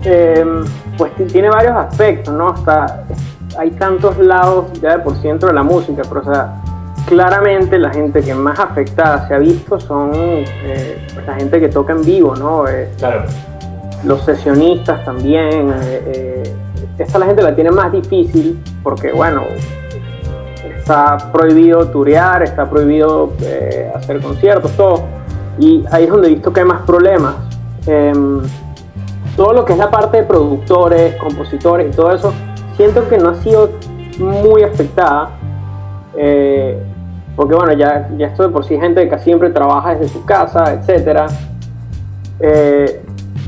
Em, 0.04 0.66
pues 0.98 1.12
tiene 1.32 1.50
varios 1.50 1.74
aspectos, 1.76 2.34
¿no? 2.34 2.50
Hasta 2.50 3.04
hay 3.58 3.72
tantos 3.72 4.18
lados 4.18 4.72
ya 4.82 4.98
de 4.98 5.00
por 5.04 5.16
sí 5.18 5.28
dentro 5.28 5.50
de 5.50 5.56
la 5.56 5.64
música, 5.64 6.02
pero 6.08 6.22
o 6.22 6.24
sea, 6.24 6.62
claramente 7.10 7.80
la 7.80 7.91
gente 7.91 8.22
que 8.22 8.36
más 8.36 8.60
afectada 8.60 9.28
se 9.28 9.34
ha 9.34 9.39
visto 9.39 9.80
son 9.80 10.12
eh, 10.13 11.06
pues, 11.13 11.26
la 11.26 11.34
gente 11.34 11.60
que 11.60 11.67
toca 11.67 11.93
en 11.93 12.06
vivo, 12.06 12.36
¿no? 12.36 12.67
Eh, 12.67 12.88
claro. 12.98 13.24
Los 14.06 14.24
sesionistas 14.24 15.04
también. 15.04 15.74
Eh, 15.84 16.43
esta 17.00 17.17
la 17.17 17.26
gente 17.26 17.41
la 17.41 17.56
tiene 17.56 17.72
más 17.72 17.91
difícil 17.91 18.62
porque, 18.84 19.12
bueno, 19.12 19.43
está 20.78 21.17
prohibido 21.32 21.88
turear, 21.89 22.43
está 22.43 22.69
prohibido 22.69 23.34
eh, 23.41 23.91
hacer 23.95 24.22
conciertos, 24.22 24.72
todo. 24.74 25.04
Y 25.58 25.84
ahí 25.91 26.04
es 26.04 26.10
donde 26.10 26.28
he 26.28 26.34
visto 26.36 26.54
que 26.54 26.60
hay 26.60 26.65
más 26.65 26.82
problemas. 26.82 27.36
Em, 27.88 28.41
todo 29.36 29.54
lo 29.54 29.65
que 29.65 29.74
es 29.74 29.80
la 29.80 29.89
parte 29.89 30.17
de 30.17 30.24
productores, 30.24 31.15
compositores 31.15 31.91
y 31.91 31.95
todo 31.95 32.13
eso, 32.13 32.34
siento 32.78 33.08
que 33.10 33.17
no 33.17 33.30
ha 33.30 33.36
sido 33.36 33.72
muy 34.19 34.63
afectada. 34.63 35.32
Eh, 36.15 36.84
porque 37.39 37.56
bueno, 37.56 37.71
ya, 37.71 38.10
ya 38.17 38.28
esto 38.28 38.43
de 38.43 38.49
por 38.49 38.65
sí 38.65 38.78
gente 38.78 39.08
que 39.08 39.17
siempre 39.19 39.49
trabaja 39.49 39.95
desde 39.95 40.10
su 40.10 40.25
casa, 40.25 40.73
etc. 40.73 41.32
Eh, 42.41 43.02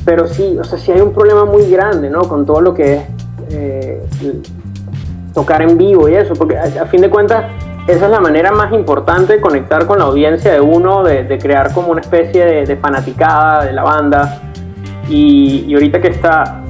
pero 0.05 0.29
sí, 0.29 0.57
o 0.57 0.63
sea, 0.63 0.79
sí 0.79 0.93
hay 0.93 1.01
un 1.01 1.11
problema 1.11 1.43
muy 1.43 1.69
grande, 1.69 2.09
¿no? 2.09 2.21
Con 2.21 2.45
todo 2.45 2.61
lo 2.61 2.73
que 2.73 2.93
es 2.93 3.03
tocar 5.33 5.61
en 5.61 5.77
vivo 5.77 6.07
y 6.07 6.13
eso, 6.13 6.33
porque 6.35 6.57
a, 6.57 6.85
fin 6.85 7.01
de 7.01 7.09
cuentas 7.09 7.43
esa 7.85 8.05
es 8.05 8.11
la 8.11 8.21
manera 8.21 8.53
más 8.53 8.71
importante 8.71 9.33
de 9.33 9.41
conectar 9.41 9.85
con 9.85 9.99
la 9.99 10.05
audiencia 10.05 10.53
de 10.53 10.61
uno, 10.61 11.03
de, 11.03 11.37
crear 11.37 11.73
como 11.73 11.89
una 11.89 11.99
especie 11.99 12.45
de, 12.45 12.77
fanaticada 12.77 13.65
de 13.65 13.73
la 13.73 13.83
banda. 13.83 14.39
Y, 15.09 15.73
ahorita 15.73 15.99
que 15.99 16.07
está 16.07 16.61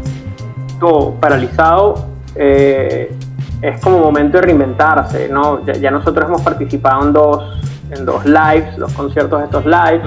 todo 0.79 1.13
paralizado, 1.19 2.07
eh, 2.34 3.13
es 3.62 3.80
como 3.82 4.00
momento 4.00 4.38
de 4.38 4.43
reinventarse, 4.43 5.30
¿no? 5.30 5.63
Ya, 5.65 5.91
nosotros 5.91 6.28
hemos 6.28 6.41
participado 6.41 7.04
en 7.06 7.13
dos, 7.13 7.62
en 7.91 8.06
dos 8.06 8.26
lives, 8.26 8.78
los 8.78 8.91
conciertos 8.93 9.39
de 9.39 9.45
estos 9.45 9.65
lives. 9.65 10.02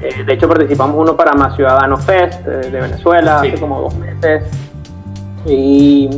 Eh, 0.00 0.24
de 0.24 0.32
hecho, 0.32 0.48
participamos 0.48 0.96
uno 0.98 1.16
para 1.16 1.32
Más 1.32 1.54
Ciudadano 1.56 1.96
Fest 1.96 2.46
eh, 2.46 2.70
de, 2.70 2.80
Venezuela 2.80 3.40
hace 3.40 3.58
como 3.58 3.80
dos 3.80 3.94
meses. 3.96 4.44
Y 5.46 6.10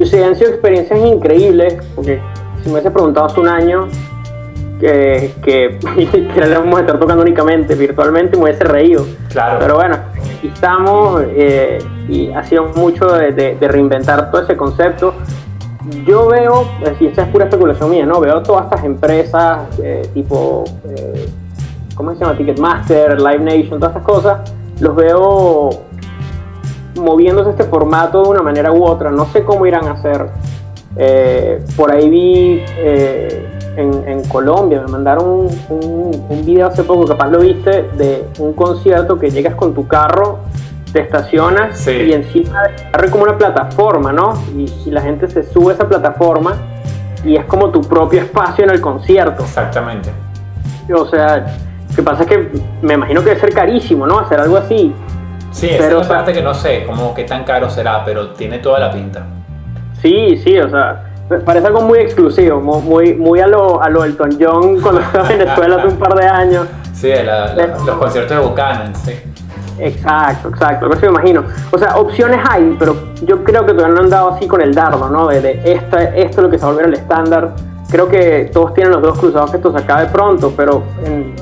y 0.00 0.06
sí, 0.06 0.16
han 0.16 0.34
sido 0.34 0.48
experiencias 0.50 0.98
increíbles, 0.98 1.76
porque 1.94 2.20
si 2.62 2.68
me 2.68 2.72
hubiese 2.72 2.90
preguntado 2.90 3.26
hace 3.26 3.38
un 3.38 3.48
año 3.48 3.86
que, 4.80 5.34
que, 5.44 5.78
que 6.34 6.40
le 6.40 6.56
vamos 6.56 6.78
a 6.78 6.80
estar 6.80 6.98
tocando 6.98 7.22
únicamente 7.22 7.74
virtualmente, 7.74 8.38
me 8.38 8.44
hubiese 8.44 8.64
reído. 8.64 9.06
Claro. 9.28 9.58
Pero 9.60 9.74
bueno, 9.74 9.98
aquí 10.16 10.48
estamos 10.48 11.22
eh, 11.28 11.78
y 12.08 12.32
ha 12.32 12.42
sido 12.44 12.68
mucho 12.76 13.12
de, 13.12 13.58
reinventar 13.60 14.30
todo 14.30 14.42
ese 14.42 14.56
concepto. 14.56 15.12
Yo 16.06 16.28
veo, 16.28 16.64
y 17.00 17.06
esa 17.06 17.22
es 17.22 17.28
pura 17.28 17.44
especulación 17.44 17.90
mía, 17.90 18.04
¿no? 18.04 18.20
Veo 18.20 18.42
todas 18.42 18.64
estas 18.64 18.84
empresas 18.84 19.78
eh, 19.82 20.02
tipo 20.12 20.64
eh, 20.84 21.26
¿cómo 22.00 22.14
se 22.14 22.20
llama? 22.20 22.34
Ticketmaster, 22.34 23.20
Live 23.20 23.40
Nation, 23.40 23.78
todas 23.78 23.94
estas 23.94 24.02
cosas, 24.02 24.52
los 24.80 24.96
veo 24.96 25.68
moviéndose 26.96 27.50
este 27.50 27.64
formato 27.64 28.22
de 28.22 28.28
una 28.30 28.42
manera 28.42 28.72
u 28.72 28.82
otra. 28.84 29.10
No 29.10 29.26
sé 29.26 29.44
cómo 29.44 29.66
irán 29.66 29.86
a 29.86 29.92
hacer. 29.92 30.28
Eh, 30.96 31.62
por 31.76 31.92
ahí 31.92 32.08
vi 32.08 32.64
eh, 32.78 33.46
en, 33.76 34.24
Colombia, 34.24 34.80
me 34.80 34.90
mandaron 34.90 35.48
un, 35.68 36.26
un, 36.28 36.44
video 36.46 36.66
hace 36.66 36.84
poco, 36.84 37.04
capaz 37.04 37.28
lo 37.28 37.40
viste, 37.40 37.82
de 37.96 38.24
un 38.38 38.54
concierto 38.54 39.18
que 39.18 39.30
llegas 39.30 39.54
con 39.54 39.74
tu 39.74 39.86
carro, 39.86 40.38
te 40.92 41.02
estacionas 41.02 41.86
y 41.86 42.12
encima 42.12 42.62
de 42.62 43.10
como 43.10 43.24
una 43.24 43.38
plataforma, 43.38 44.12
¿no? 44.12 44.34
Y, 44.56 44.90
la 44.90 45.00
gente 45.00 45.28
se 45.28 45.42
sube 45.44 45.72
a 45.72 45.74
esa 45.74 45.88
plataforma 45.88 46.54
y 47.24 47.36
es 47.36 47.44
como 47.44 47.70
tu 47.70 47.80
propio 47.80 48.20
espacio 48.20 48.64
en 48.64 48.70
el 48.70 48.80
concierto. 48.80 49.44
Exactamente. 49.44 50.10
O 50.92 51.06
sea, 51.06 51.46
lo 51.88 51.96
que 51.96 52.02
pasa 52.02 52.22
es 52.22 52.28
que 52.28 52.48
me 52.82 52.94
imagino 52.94 53.20
que 53.20 53.30
debe 53.30 53.40
ser 53.40 53.54
carísimo, 53.54 54.06
¿no? 54.06 54.18
Hacer 54.18 54.40
algo 54.40 54.56
así. 54.56 54.92
Sí, 55.52 55.70
pero, 55.78 56.00
esa 56.00 56.24
es 56.24 56.32
que 56.32 56.42
no 56.42 56.54
sé, 56.54 56.84
como 56.86 57.14
qué 57.14 57.24
tan 57.24 57.44
caro 57.44 57.68
será, 57.68 58.04
pero 58.04 58.30
tiene 58.30 58.58
toda 58.58 58.78
la 58.78 58.90
pinta. 58.90 59.26
Sí, 60.00 60.40
sí, 60.42 60.58
o 60.58 60.70
sea, 60.70 61.12
parece 61.44 61.66
algo 61.66 61.82
muy 61.82 61.98
exclusivo, 61.98 62.60
muy, 62.60 63.14
muy 63.14 63.40
a 63.40 63.46
lo, 63.46 63.82
a 63.82 63.88
lo 63.88 64.04
Elton 64.04 64.38
John 64.40 64.80
cuando 64.80 65.00
estaba 65.00 65.30
en 65.30 65.38
Venezuela 65.38 65.76
hace 65.76 65.88
un 65.88 65.96
par 65.96 66.14
de 66.14 66.26
años. 66.26 66.66
Sí, 66.92 67.12
los 67.86 67.96
conciertos 67.96 68.36
de 68.36 68.44
Buchanan, 68.44 68.94
sí. 68.94 69.12
Exacto, 69.80 70.48
exacto, 70.48 70.90
que 70.90 71.06
me 71.06 71.12
imagino. 71.12 71.44
O 71.70 71.78
sea, 71.78 71.96
opciones 71.96 72.40
hay, 72.48 72.76
pero 72.78 72.96
yo 73.22 73.42
creo 73.44 73.64
que 73.64 73.72
todavía 73.72 73.94
no 73.94 74.02
han 74.02 74.10
dado 74.10 74.30
así 74.30 74.46
con 74.46 74.60
el 74.60 74.74
dardo, 74.74 75.08
¿no? 75.08 75.28
De, 75.28 75.40
de 75.40 75.72
esto, 75.72 75.98
esto 75.98 76.40
es 76.40 76.42
lo 76.42 76.50
que 76.50 76.58
se 76.58 76.64
va 76.64 76.70
a 76.70 76.72
volver 76.72 76.88
el 76.88 76.94
estándar 76.94 77.54
creo 77.90 78.08
que 78.08 78.50
todos 78.52 78.72
tienen 78.72 78.92
los 78.92 79.02
dos 79.02 79.18
cruzados 79.18 79.50
que 79.50 79.56
esto 79.56 79.72
se 79.72 79.78
acabe 79.78 80.06
pronto, 80.06 80.52
pero, 80.56 80.82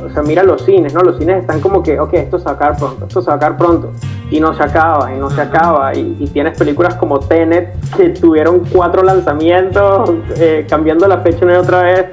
o 0.05 0.11
sea, 0.13 0.23
mira 0.23 0.43
los 0.43 0.65
cines, 0.65 0.95
¿no? 0.95 1.01
Los 1.03 1.19
cines 1.19 1.41
están 1.41 1.61
como 1.61 1.83
que, 1.83 2.01
ok, 2.01 2.15
esto 2.15 2.39
se 2.39 2.47
va 2.47 2.53
a 2.53 2.55
acabar 2.55 2.77
pronto, 2.77 3.07
esto 3.07 3.21
se 3.21 3.27
va 3.27 3.35
a 3.35 3.37
acabar 3.37 3.57
pronto, 3.59 3.93
y 4.31 4.41
no 4.41 4.55
se 4.55 4.63
acaba, 4.63 5.13
y 5.15 5.19
no 5.19 5.31
se 5.31 5.41
acaba, 5.41 5.95
y, 5.95 6.27
tienes 6.33 6.59
películas 6.59 6.95
como 6.95 7.21
Tenet 7.21 7.75
que 7.97 8.11
tuvieron 8.11 8.63
cuatro 8.73 9.03
lanzamientos, 9.03 10.11
eh, 10.37 10.67
cambiando 10.69 11.07
la 11.07 11.19
fecha 11.19 11.45
una 11.45 11.55
y 11.55 11.57
otra 11.57 11.83
vez, 11.83 12.07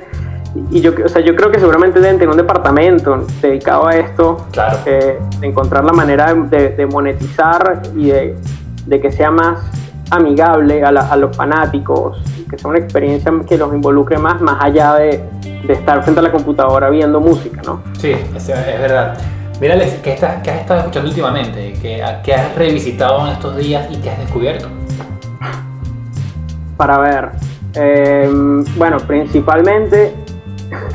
y 0.71 0.81
yo, 0.81 0.93
o 1.03 1.09
sea, 1.09 1.21
yo 1.21 1.35
creo 1.35 1.51
que 1.51 1.59
seguramente 1.59 1.99
deben 1.99 2.17
tener 2.17 2.29
un 2.29 2.37
departamento 2.37 3.25
dedicado 3.41 3.87
a 3.87 3.95
esto, 3.95 4.45
claro. 4.51 4.77
Eh, 4.85 5.19
de 5.39 5.47
encontrar 5.47 5.83
la 5.83 5.93
manera 5.93 6.33
de, 6.33 6.85
monetizar 6.85 7.81
y 7.95 8.07
de, 8.07 8.35
de 8.85 9.01
que 9.01 9.11
sea 9.11 9.31
más 9.31 9.59
amigable 10.11 10.83
a, 10.83 10.89
a 10.89 11.17
los 11.17 11.35
fanáticos, 11.35 12.21
que 12.49 12.57
sea 12.57 12.69
una 12.69 12.79
experiencia 12.79 13.31
que 13.47 13.57
los 13.57 13.73
involucre 13.73 14.17
más, 14.17 14.39
más 14.41 14.63
allá 14.63 14.95
de, 14.95 15.23
de 15.65 15.73
estar 15.73 16.01
frente 16.03 16.19
a 16.19 16.23
la 16.23 16.31
computadora 16.31 16.89
viendo 16.89 17.19
música, 17.19 17.61
¿no? 17.65 17.81
Sí, 17.97 18.11
es, 18.11 18.49
es 18.49 18.79
verdad. 18.79 19.17
Mira, 19.59 19.77
¿qué, 20.03 20.13
estás, 20.13 20.41
¿qué 20.43 20.51
has 20.51 20.61
estado 20.61 20.81
escuchando 20.81 21.09
últimamente? 21.09 21.73
¿Qué, 21.81 22.03
¿Qué, 22.23 22.33
has 22.33 22.55
revisitado 22.55 23.25
en 23.25 23.33
estos 23.33 23.55
días 23.55 23.87
y 23.89 23.97
qué 23.97 24.09
has 24.09 24.19
descubierto? 24.19 24.67
Para 26.75 26.97
ver, 26.97 27.29
em, 27.73 28.65
bueno, 28.75 28.97
principalmente, 28.97 30.13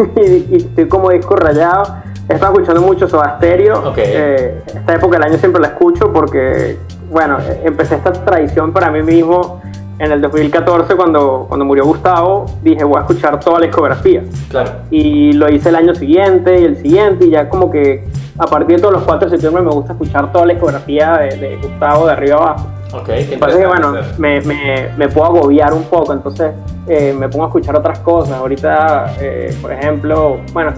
y, 0.51 0.57
estoy 0.57 0.89
como 0.89 1.11
disco 1.11 1.37
rayado, 1.37 1.97
he 2.29 2.35
estado 2.35 2.53
escuchando 2.53 2.83
mucho 2.83 3.09
Soda 3.09 3.37
Stereo. 3.37 3.93
Eh, 3.97 4.63
esta 4.67 4.95
época 4.95 5.19
del 5.19 5.29
año 5.29 5.39
siempre 5.39 5.61
la 5.61 5.69
escucho 5.69 6.13
porque, 6.13 6.79
bueno, 7.11 7.39
empecé 7.65 7.97
esta 7.97 8.13
tradición 8.13 8.73
para 8.73 8.91
mí 8.91 9.03
mismo 9.03 9.61
en 10.01 10.13
el 10.13 10.23
2014, 10.23 10.97
cuando, 10.97 11.45
cuando 11.47 11.67
murió 11.67 11.85
Gustavo, 11.85 12.47
dije, 12.63 12.83
voy 12.85 12.97
a 12.97 13.01
escuchar 13.01 13.39
toda 13.39 13.61
la 13.61 13.67
discografía. 13.67 14.23
Claro. 14.49 14.71
Y 14.91 15.35
lo 15.35 15.51
hice 15.51 15.69
el 15.69 15.77
año 15.77 15.95
siguiente 15.95 16.59
y 16.59 16.65
el 16.65 16.77
siguiente, 16.79 17.27
y 17.27 17.31
ya 17.31 17.51
como 17.51 17.71
que 17.71 18.09
a 18.39 18.47
partir 18.47 18.77
de 18.77 18.83
todos 18.83 18.95
los 18.95 19.03
4 19.03 19.29
de 19.29 19.37
septiembre 19.37 19.63
me 19.63 19.71
gusta 19.71 19.93
escuchar 19.93 20.33
toda 20.33 20.47
la 20.47 20.55
discografía 20.55 21.19
de, 21.19 21.59
Gustavo 21.63 22.07
de 22.07 22.13
arriba 22.13 22.37
abajo. 22.37 22.67
Ok, 22.92 23.07
que 23.07 23.66
bueno, 23.66 23.94
me, 24.18 24.40
me, 24.40 24.90
me, 24.96 25.09
puedo 25.09 25.26
agobiar 25.26 25.72
un 25.72 25.85
poco, 25.85 26.12
entonces 26.12 26.53
eh, 26.88 27.14
me 27.16 27.29
pongo 27.29 27.44
a 27.44 27.48
escuchar 27.48 27.76
otras 27.76 28.00
cosas. 28.00 28.37
Ahorita, 28.37 29.14
eh, 29.20 29.57
por 29.62 29.72
ejemplo, 29.72 30.40
bueno, 30.53 30.72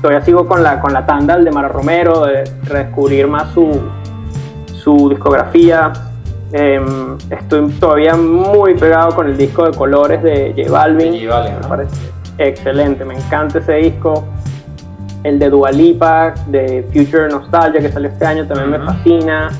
todavía 0.00 0.24
sigo 0.24 0.46
con 0.46 0.62
la, 0.62 0.80
con 0.80 0.92
la 0.92 1.04
tanda 1.04 1.36
de 1.36 1.50
Mara 1.50 1.68
Romero, 1.68 2.26
de 2.26 2.44
redescubrir 2.64 3.26
más 3.26 3.52
su, 3.52 3.80
su 4.72 5.08
discografía 5.08 5.92
Em, 6.52 7.16
estoy 7.30 7.70
todavía 7.80 8.14
muy 8.14 8.74
pegado 8.74 9.14
con 9.14 9.26
el 9.26 9.38
disco 9.38 9.64
de 9.64 9.76
colores 9.76 10.22
de 10.22 10.52
J 10.54 10.70
Balvin. 10.70 11.12
me 11.12 11.66
parece 11.66 11.96
excelente, 12.36 13.04
me 13.04 13.14
encanta 13.14 13.58
ese 13.58 13.74
disco. 13.74 14.24
El 15.24 15.38
de 15.38 15.48
Dualipa, 15.48 16.34
de 16.48 16.86
Future 16.92 17.28
Nostalgia, 17.28 17.80
que 17.80 17.90
salió 17.90 18.10
este 18.10 18.26
año, 18.26 18.46
también 18.46 18.70
me 18.70 18.78
fascina. 18.80 19.50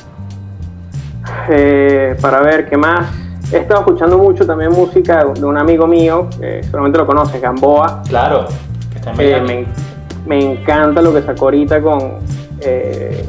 Eh, 1.49 2.17
para 2.21 2.41
ver 2.41 2.69
qué 2.69 2.77
más. 2.77 3.11
He 3.53 3.59
estado 3.59 3.81
escuchando 3.81 4.17
mucho 4.17 4.47
también 4.47 4.73
música 4.73 5.25
de 5.25 5.45
un 5.45 5.59
amigo 5.59 5.87
mío, 5.87 6.29
que 6.41 6.63
solamente 6.65 6.99
lo 6.99 7.07
conoces, 7.07 7.41
Gamboa. 7.41 8.03
Claro, 8.09 8.47
que 8.91 8.99
está 8.99 9.13
me, 9.13 9.67
me, 10.27 10.53
encanta 10.53 11.03
lo 11.03 11.13
que 11.13 11.21
sacó 11.21 11.47
ahorita 11.47 11.83
con 11.83 12.19
eh, 12.61 13.27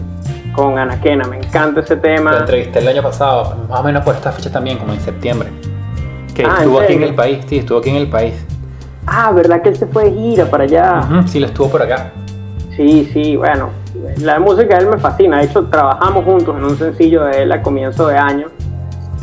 con 0.53 0.77
Anaquena, 0.77 1.25
me 1.25 1.37
encanta 1.37 1.81
ese 1.81 1.97
tema. 1.97 2.31
Lo 2.31 2.39
entrevisté 2.39 2.79
el 2.79 2.87
año 2.87 3.01
pasado, 3.01 3.55
más 3.67 3.79
o 3.79 3.83
menos 3.83 4.03
por 4.03 4.15
esta 4.15 4.31
fecha 4.31 4.51
también, 4.51 4.77
como 4.77 4.93
en 4.93 5.01
septiembre. 5.01 5.49
Que 6.33 6.45
ah, 6.45 6.57
estuvo 6.59 6.79
aquí 6.79 6.93
en 6.93 7.03
el 7.03 7.15
país, 7.15 7.43
sí, 7.47 7.57
estuvo 7.57 7.79
aquí 7.79 7.89
en 7.89 7.97
el 7.97 8.07
país. 8.07 8.33
Ah, 9.05 9.31
¿verdad 9.31 9.61
que 9.61 9.69
él 9.69 9.75
se 9.75 9.87
fue 9.87 10.05
de 10.05 10.11
gira 10.11 10.45
para 10.45 10.63
allá? 10.63 11.23
sí, 11.25 11.39
lo 11.39 11.47
estuvo 11.47 11.69
por 11.69 11.81
acá. 11.81 12.11
Sí, 12.75 13.09
sí, 13.11 13.35
bueno, 13.35 13.69
la 14.17 14.39
música 14.39 14.77
de 14.77 14.83
él 14.83 14.89
me 14.89 14.97
fascina. 14.97 15.37
De 15.37 15.45
hecho, 15.45 15.65
trabajamos 15.65 16.25
juntos 16.25 16.55
en 16.57 16.63
un 16.63 16.77
sencillo 16.77 17.23
de 17.25 17.43
él 17.43 17.51
a 17.51 17.61
comienzo 17.61 18.07
de 18.07 18.17
año. 18.17 18.47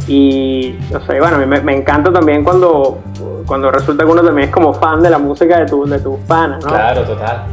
Y, 0.07 0.77
o 0.95 1.01
sea, 1.01 1.19
bueno, 1.21 1.39
me, 1.47 1.61
me 1.61 1.77
encanta 1.77 2.13
también 2.13 2.43
cuando, 2.43 2.99
cuando 3.47 3.71
resulta 3.71 4.05
que 4.05 4.11
uno 4.11 4.23
también 4.23 4.49
es 4.49 4.55
como 4.55 4.73
fan 4.73 5.03
de 5.03 5.11
la 5.11 5.19
música 5.19 5.59
de, 5.59 5.67
tu, 5.67 5.85
de 5.85 5.99
tus 5.99 6.19
panas, 6.21 6.65
¿no? 6.65 6.71
Claro, 6.71 7.03
total. 7.03 7.45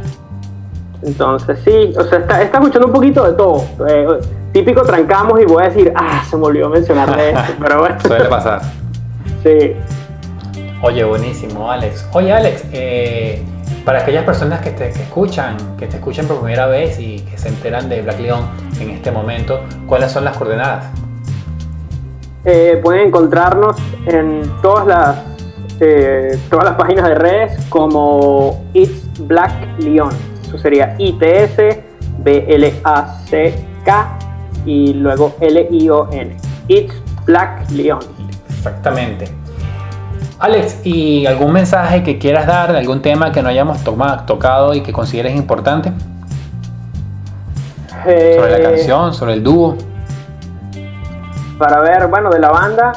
Entonces 1.02 1.60
sí, 1.64 1.94
o 1.96 2.02
sea, 2.04 2.18
está, 2.18 2.42
escuchando 2.42 2.88
un 2.88 2.92
poquito 2.92 3.24
de 3.24 3.32
todo. 3.34 3.64
Eh, 3.88 4.06
típico 4.52 4.82
trancamos 4.82 5.40
y 5.40 5.44
voy 5.44 5.62
a 5.62 5.68
decir, 5.68 5.92
ah, 5.94 6.24
se 6.28 6.36
me 6.36 6.46
olvidó 6.46 6.68
mencionarle 6.68 7.30
esto, 7.30 7.52
pero 7.60 7.80
bueno. 7.80 7.96
Suele 8.06 8.24
pasar. 8.24 8.62
sí. 9.42 9.74
Oye, 10.80 11.02
buenísimo, 11.02 11.70
Alex. 11.70 12.08
Oye, 12.12 12.32
Alex, 12.32 12.64
eh, 12.72 13.44
para 13.88 14.00
aquellas 14.00 14.24
personas 14.24 14.60
que 14.60 14.72
te 14.72 14.90
escuchan, 14.90 15.56
que 15.78 15.86
te 15.86 15.96
escuchan 15.96 16.26
por 16.26 16.40
primera 16.40 16.66
vez 16.66 17.00
y 17.00 17.20
que 17.20 17.38
se 17.38 17.48
enteran 17.48 17.88
de 17.88 18.02
Black 18.02 18.20
Leon 18.20 18.44
en 18.78 18.90
este 18.90 19.10
momento, 19.10 19.62
¿cuáles 19.86 20.12
son 20.12 20.26
las 20.26 20.36
coordenadas? 20.36 20.90
Eh, 22.44 22.78
pueden 22.82 23.06
encontrarnos 23.06 23.76
en 24.04 24.42
todas 24.60 24.86
las 24.86 25.16
todas 26.50 26.66
las 26.66 26.74
páginas 26.74 27.08
de 27.08 27.14
redes 27.14 27.64
como 27.70 28.62
It's 28.74 29.08
Black 29.20 29.54
Leon. 29.78 30.10
Eso 30.46 30.58
sería 30.58 30.94
ITS, 30.98 31.56
B-L-A-C-K 32.18 34.18
y 34.66 34.92
luego 34.92 35.34
L-I-O-N. 35.40 36.36
It's 36.68 36.92
Black 37.24 37.70
Leon. 37.70 38.00
Exactamente. 38.50 39.37
Alex, 40.40 40.86
¿y 40.86 41.26
algún 41.26 41.52
mensaje 41.52 42.04
que 42.04 42.18
quieras 42.18 42.46
dar, 42.46 42.74
algún 42.76 43.02
tema 43.02 43.32
que 43.32 43.42
no 43.42 43.48
hayamos 43.48 43.82
tocado 43.82 44.72
y 44.72 44.82
que 44.82 44.92
consideres 44.92 45.34
importante? 45.34 45.92
sobre 48.04 48.50
la 48.50 48.58
eh, 48.58 48.62
canción, 48.62 49.12
sobre 49.12 49.34
el 49.34 49.42
dúo. 49.42 49.76
Para 51.58 51.80
ver, 51.82 52.06
bueno, 52.06 52.30
de 52.30 52.38
la 52.38 52.50
banda, 52.50 52.92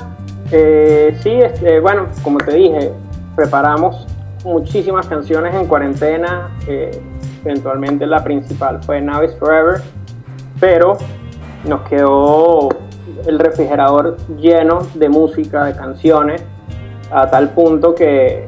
eh, 0.51 1.17
sí, 1.21 1.31
este, 1.31 1.79
bueno, 1.79 2.07
como 2.23 2.37
te 2.37 2.53
dije, 2.53 2.93
preparamos 3.35 4.07
muchísimas 4.45 5.07
canciones 5.07 5.55
en 5.55 5.65
cuarentena. 5.65 6.51
Eh, 6.67 6.91
eventualmente 7.43 8.05
la 8.05 8.23
principal 8.23 8.81
fue 8.83 9.01
Navis 9.01 9.35
Forever, 9.39 9.81
pero 10.59 10.97
nos 11.65 11.81
quedó 11.89 12.69
el 13.25 13.39
refrigerador 13.39 14.17
lleno 14.37 14.87
de 14.93 15.09
música, 15.09 15.65
de 15.65 15.73
canciones, 15.73 16.43
a 17.11 17.29
tal 17.29 17.49
punto 17.49 17.93
que, 17.93 18.47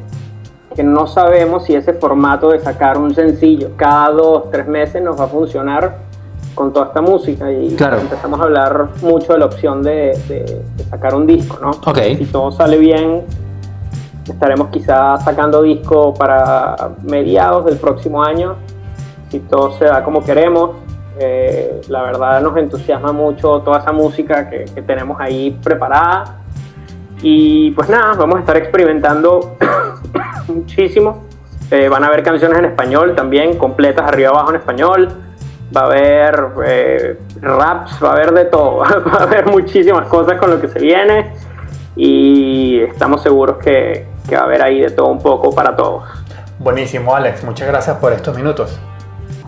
que 0.76 0.84
no 0.84 1.08
sabemos 1.08 1.66
si 1.66 1.76
ese 1.76 1.94
formato 1.94 2.50
de 2.50 2.60
sacar 2.60 2.98
un 2.98 3.14
sencillo 3.14 3.72
cada 3.76 4.10
dos, 4.10 4.52
tres 4.52 4.68
meses 4.68 5.02
nos 5.02 5.20
va 5.20 5.26
a 5.26 5.28
funcionar 5.28 5.98
con 6.56 6.72
toda 6.72 6.88
esta 6.88 7.02
música 7.02 7.52
y 7.52 7.70
empezamos 7.70 8.40
a 8.40 8.44
hablar 8.44 8.90
mucho 9.02 9.34
de 9.34 9.40
la 9.40 9.46
opción 9.46 9.82
de, 9.82 10.62
sacar 10.90 11.16
un 11.16 11.26
disco, 11.26 11.58
¿no? 11.62 11.74
Si 12.18 12.26
todo 12.26 12.52
sale 12.52 12.78
bien, 12.78 13.24
estaremos 14.28 14.68
quizás 14.70 15.24
sacando 15.24 15.64
disco 15.64 16.14
para 16.14 16.92
mediados 17.04 17.66
del 17.66 17.78
próximo 17.78 18.24
año 18.24 18.56
si 19.34 19.40
todo 19.40 19.72
se 19.74 19.86
da 19.86 20.04
como 20.04 20.24
queremos. 20.24 20.72
Eh, 21.20 21.82
la 21.90 22.04
verdad 22.04 22.42
nos 22.42 22.56
entusiasma 22.58 23.12
mucho 23.12 23.62
toda 23.62 23.80
esa 23.80 23.92
música 23.92 24.48
que, 24.50 24.66
tenemos 24.86 25.20
ahí 25.20 25.58
preparada. 25.64 26.43
Y 27.26 27.72
pues 27.72 27.88
nada, 27.88 28.16
vamos 28.16 28.36
a 28.36 28.40
estar 28.42 28.58
experimentando 28.58 29.56
muchísimo. 30.48 31.24
Eh, 31.72 31.88
van 31.88 32.04
a 32.04 32.08
haber 32.08 32.22
canciones 32.22 32.60
en 32.60 32.66
español 32.66 33.16
también, 33.16 33.58
completas 33.58 34.06
arriba 34.06 34.30
abajo 34.30 34.50
en 34.50 34.58
español. 34.58 35.08
Va 35.76 35.82
a 35.82 35.86
haber 35.86 36.46
eh, 36.66 37.20
raps, 37.42 37.98
va 38.04 38.10
a 38.10 38.12
haber 38.12 38.34
de 38.34 38.46
todo. 38.46 38.78
va 38.80 39.20
a 39.20 39.24
haber 39.24 39.48
muchísimas 39.48 40.08
cosas 40.08 40.38
con 40.38 40.52
lo 40.52 40.60
que 40.60 40.68
se 40.68 40.80
viene. 40.80 41.34
Y 41.96 42.82
estamos 42.82 43.24
seguros 43.24 43.58
que, 43.58 44.06
que 44.28 44.36
va 44.36 44.42
a 44.42 44.46
haber 44.46 44.62
ahí 44.62 44.82
de 44.82 44.90
todo 44.92 45.08
un 45.08 45.20
poco 45.20 45.56
para 45.56 45.74
todos. 45.78 46.04
Buenísimo, 46.60 47.16
Alex. 47.16 47.42
Muchas 47.46 47.70
gracias 47.70 47.98
por 47.98 48.12
estos 48.12 48.36
minutos. 48.36 48.78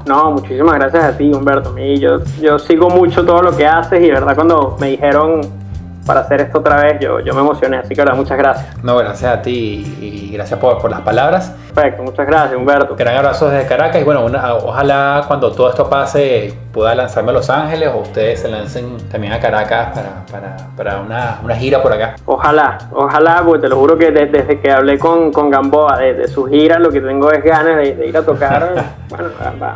No, 0.06 0.32
muchísimas 0.32 0.76
gracias 0.76 1.04
a 1.04 1.18
ti, 1.18 1.30
Humberto. 1.34 1.76
yo, 1.78 2.24
yo 2.40 2.58
sigo 2.58 2.90
mucho 2.90 3.26
todo 3.26 3.42
lo 3.42 3.58
que 3.58 3.66
haces 3.66 4.00
y 4.00 4.06
de 4.06 4.14
verdad 4.14 4.36
cuando 4.36 4.78
me 4.80 4.92
dijeron 4.92 5.65
para 6.06 6.22
hacer 6.22 6.42
esto 6.42 6.60
otra 6.60 6.84
vez, 6.84 7.00
yo, 7.00 7.20
yo 7.20 7.34
me 7.34 7.42
emocioné, 7.42 7.78
así 7.78 7.96
que 7.96 8.02
ahora 8.02 8.14
muchas 8.14 8.38
gracias. 8.38 8.84
No, 8.84 8.96
gracias 8.98 9.32
a 9.32 9.42
ti 9.42 9.98
y 10.00 10.32
gracias 10.32 10.60
por, 10.60 10.80
por 10.80 10.92
las 10.92 11.02
palabras. 11.02 11.52
Perfecto, 11.74 12.04
muchas 12.04 12.28
gracias 12.28 12.56
Humberto. 12.56 12.96
Gran 12.96 13.18
abrazo 13.18 13.50
desde 13.50 13.68
Caracas 13.68 14.02
y 14.02 14.04
bueno, 14.04 14.26
ojalá 14.64 15.24
cuando 15.28 15.52
todo 15.52 15.70
esto 15.70 15.90
pase 15.90 16.54
pueda 16.72 16.94
lanzarme 16.94 17.32
a 17.32 17.34
Los 17.34 17.50
Ángeles 17.50 17.90
o 17.94 17.98
ustedes 17.98 18.42
se 18.42 18.50
lancen 18.50 18.98
también 19.10 19.34
a 19.34 19.40
Caracas 19.40 19.90
para, 19.94 20.26
para, 20.32 20.58
para 20.76 21.02
una, 21.02 21.40
una, 21.44 21.56
gira 21.56 21.82
por 21.82 21.92
acá. 21.92 22.16
Ojalá, 22.26 22.78
ojalá, 22.92 23.42
porque 23.44 23.62
te 23.62 23.70
lo 23.70 23.78
juro 23.78 23.98
que 23.98 24.12
desde, 24.12 24.60
que 24.60 24.72
hablé 24.72 25.00
con, 25.00 25.32
con 25.32 25.50
Gamboa 25.50 25.98
de, 25.98 26.28
su 26.28 26.46
gira, 26.46 26.80
lo 26.80 26.92
que 26.92 27.02
tengo 27.02 27.32
es 27.32 27.44
ganas 27.44 27.78
de, 27.78 28.08
ir 28.08 28.16
a 28.16 28.22
tocar 28.22 28.94
bueno, 29.10 29.30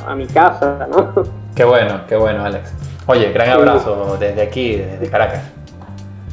a, 0.08 0.16
mi 0.16 0.28
casa, 0.28 0.88
¿no? 0.92 1.24
Qué 1.56 1.64
bueno, 1.64 2.02
qué 2.08 2.16
bueno 2.16 2.46
Alex. 2.46 2.72
Oye, 3.08 3.32
gran 3.32 3.50
abrazo 3.50 4.18
desde 4.20 4.42
aquí, 4.42 4.76
desde 4.76 5.10
Caracas. 5.10 5.59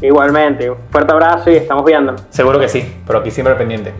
Igualmente, 0.02 0.70
un 0.70 0.76
fuerte 0.90 1.12
abrazo 1.12 1.50
y 1.50 1.56
estamos 1.56 1.84
viendo. 1.84 2.14
Seguro 2.28 2.58
que 2.58 2.68
sí, 2.68 3.00
pero 3.06 3.20
aquí 3.20 3.30
siempre 3.30 3.54
pendiente. 3.54 3.94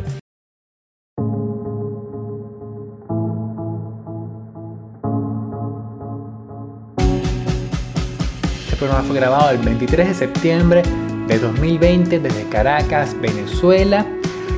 Este 8.65 8.77
programa 8.77 9.03
fue 9.05 9.17
grabado 9.17 9.51
el 9.51 9.59
23 9.59 10.09
de 10.09 10.15
septiembre 10.15 10.83
de 11.29 11.39
2020 11.39 12.21
desde 12.21 12.49
Caracas, 12.51 13.19
Venezuela. 13.19 14.05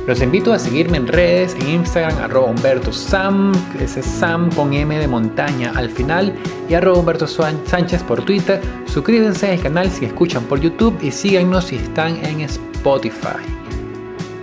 Los 0.09 0.23
invito 0.23 0.53
a 0.53 0.57
seguirme 0.57 0.97
en 0.97 1.05
redes, 1.05 1.53
en 1.53 1.69
Instagram, 1.69 2.17
arroba 2.17 2.47
Humberto 2.47 2.91
Sam, 2.91 3.51
ese 3.79 4.01
Sam 4.01 4.49
con 4.55 4.73
M 4.73 4.97
de 4.97 5.07
montaña 5.07 5.71
al 5.75 5.87
final, 5.91 6.33
y 6.67 6.73
arroba 6.73 6.97
Humberto 6.97 7.27
Sánchez 7.27 8.01
por 8.01 8.25
Twitter. 8.25 8.59
Suscríbanse 8.87 9.51
al 9.51 9.61
canal 9.61 9.91
si 9.91 10.05
escuchan 10.05 10.45
por 10.45 10.59
YouTube 10.59 10.97
y 11.03 11.11
síganos 11.11 11.65
si 11.65 11.75
están 11.75 12.17
en 12.25 12.41
Spotify. 12.41 13.37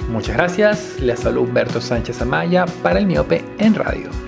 Muchas 0.09 0.37
gracias, 0.37 1.01
les 1.01 1.19
saludo 1.19 1.49
Humberto 1.49 1.81
Sánchez 1.81 2.23
Amaya 2.23 2.65
para 2.85 3.01
el 3.01 3.07
Miope 3.07 3.45
en 3.59 3.75
Radio. 3.75 4.26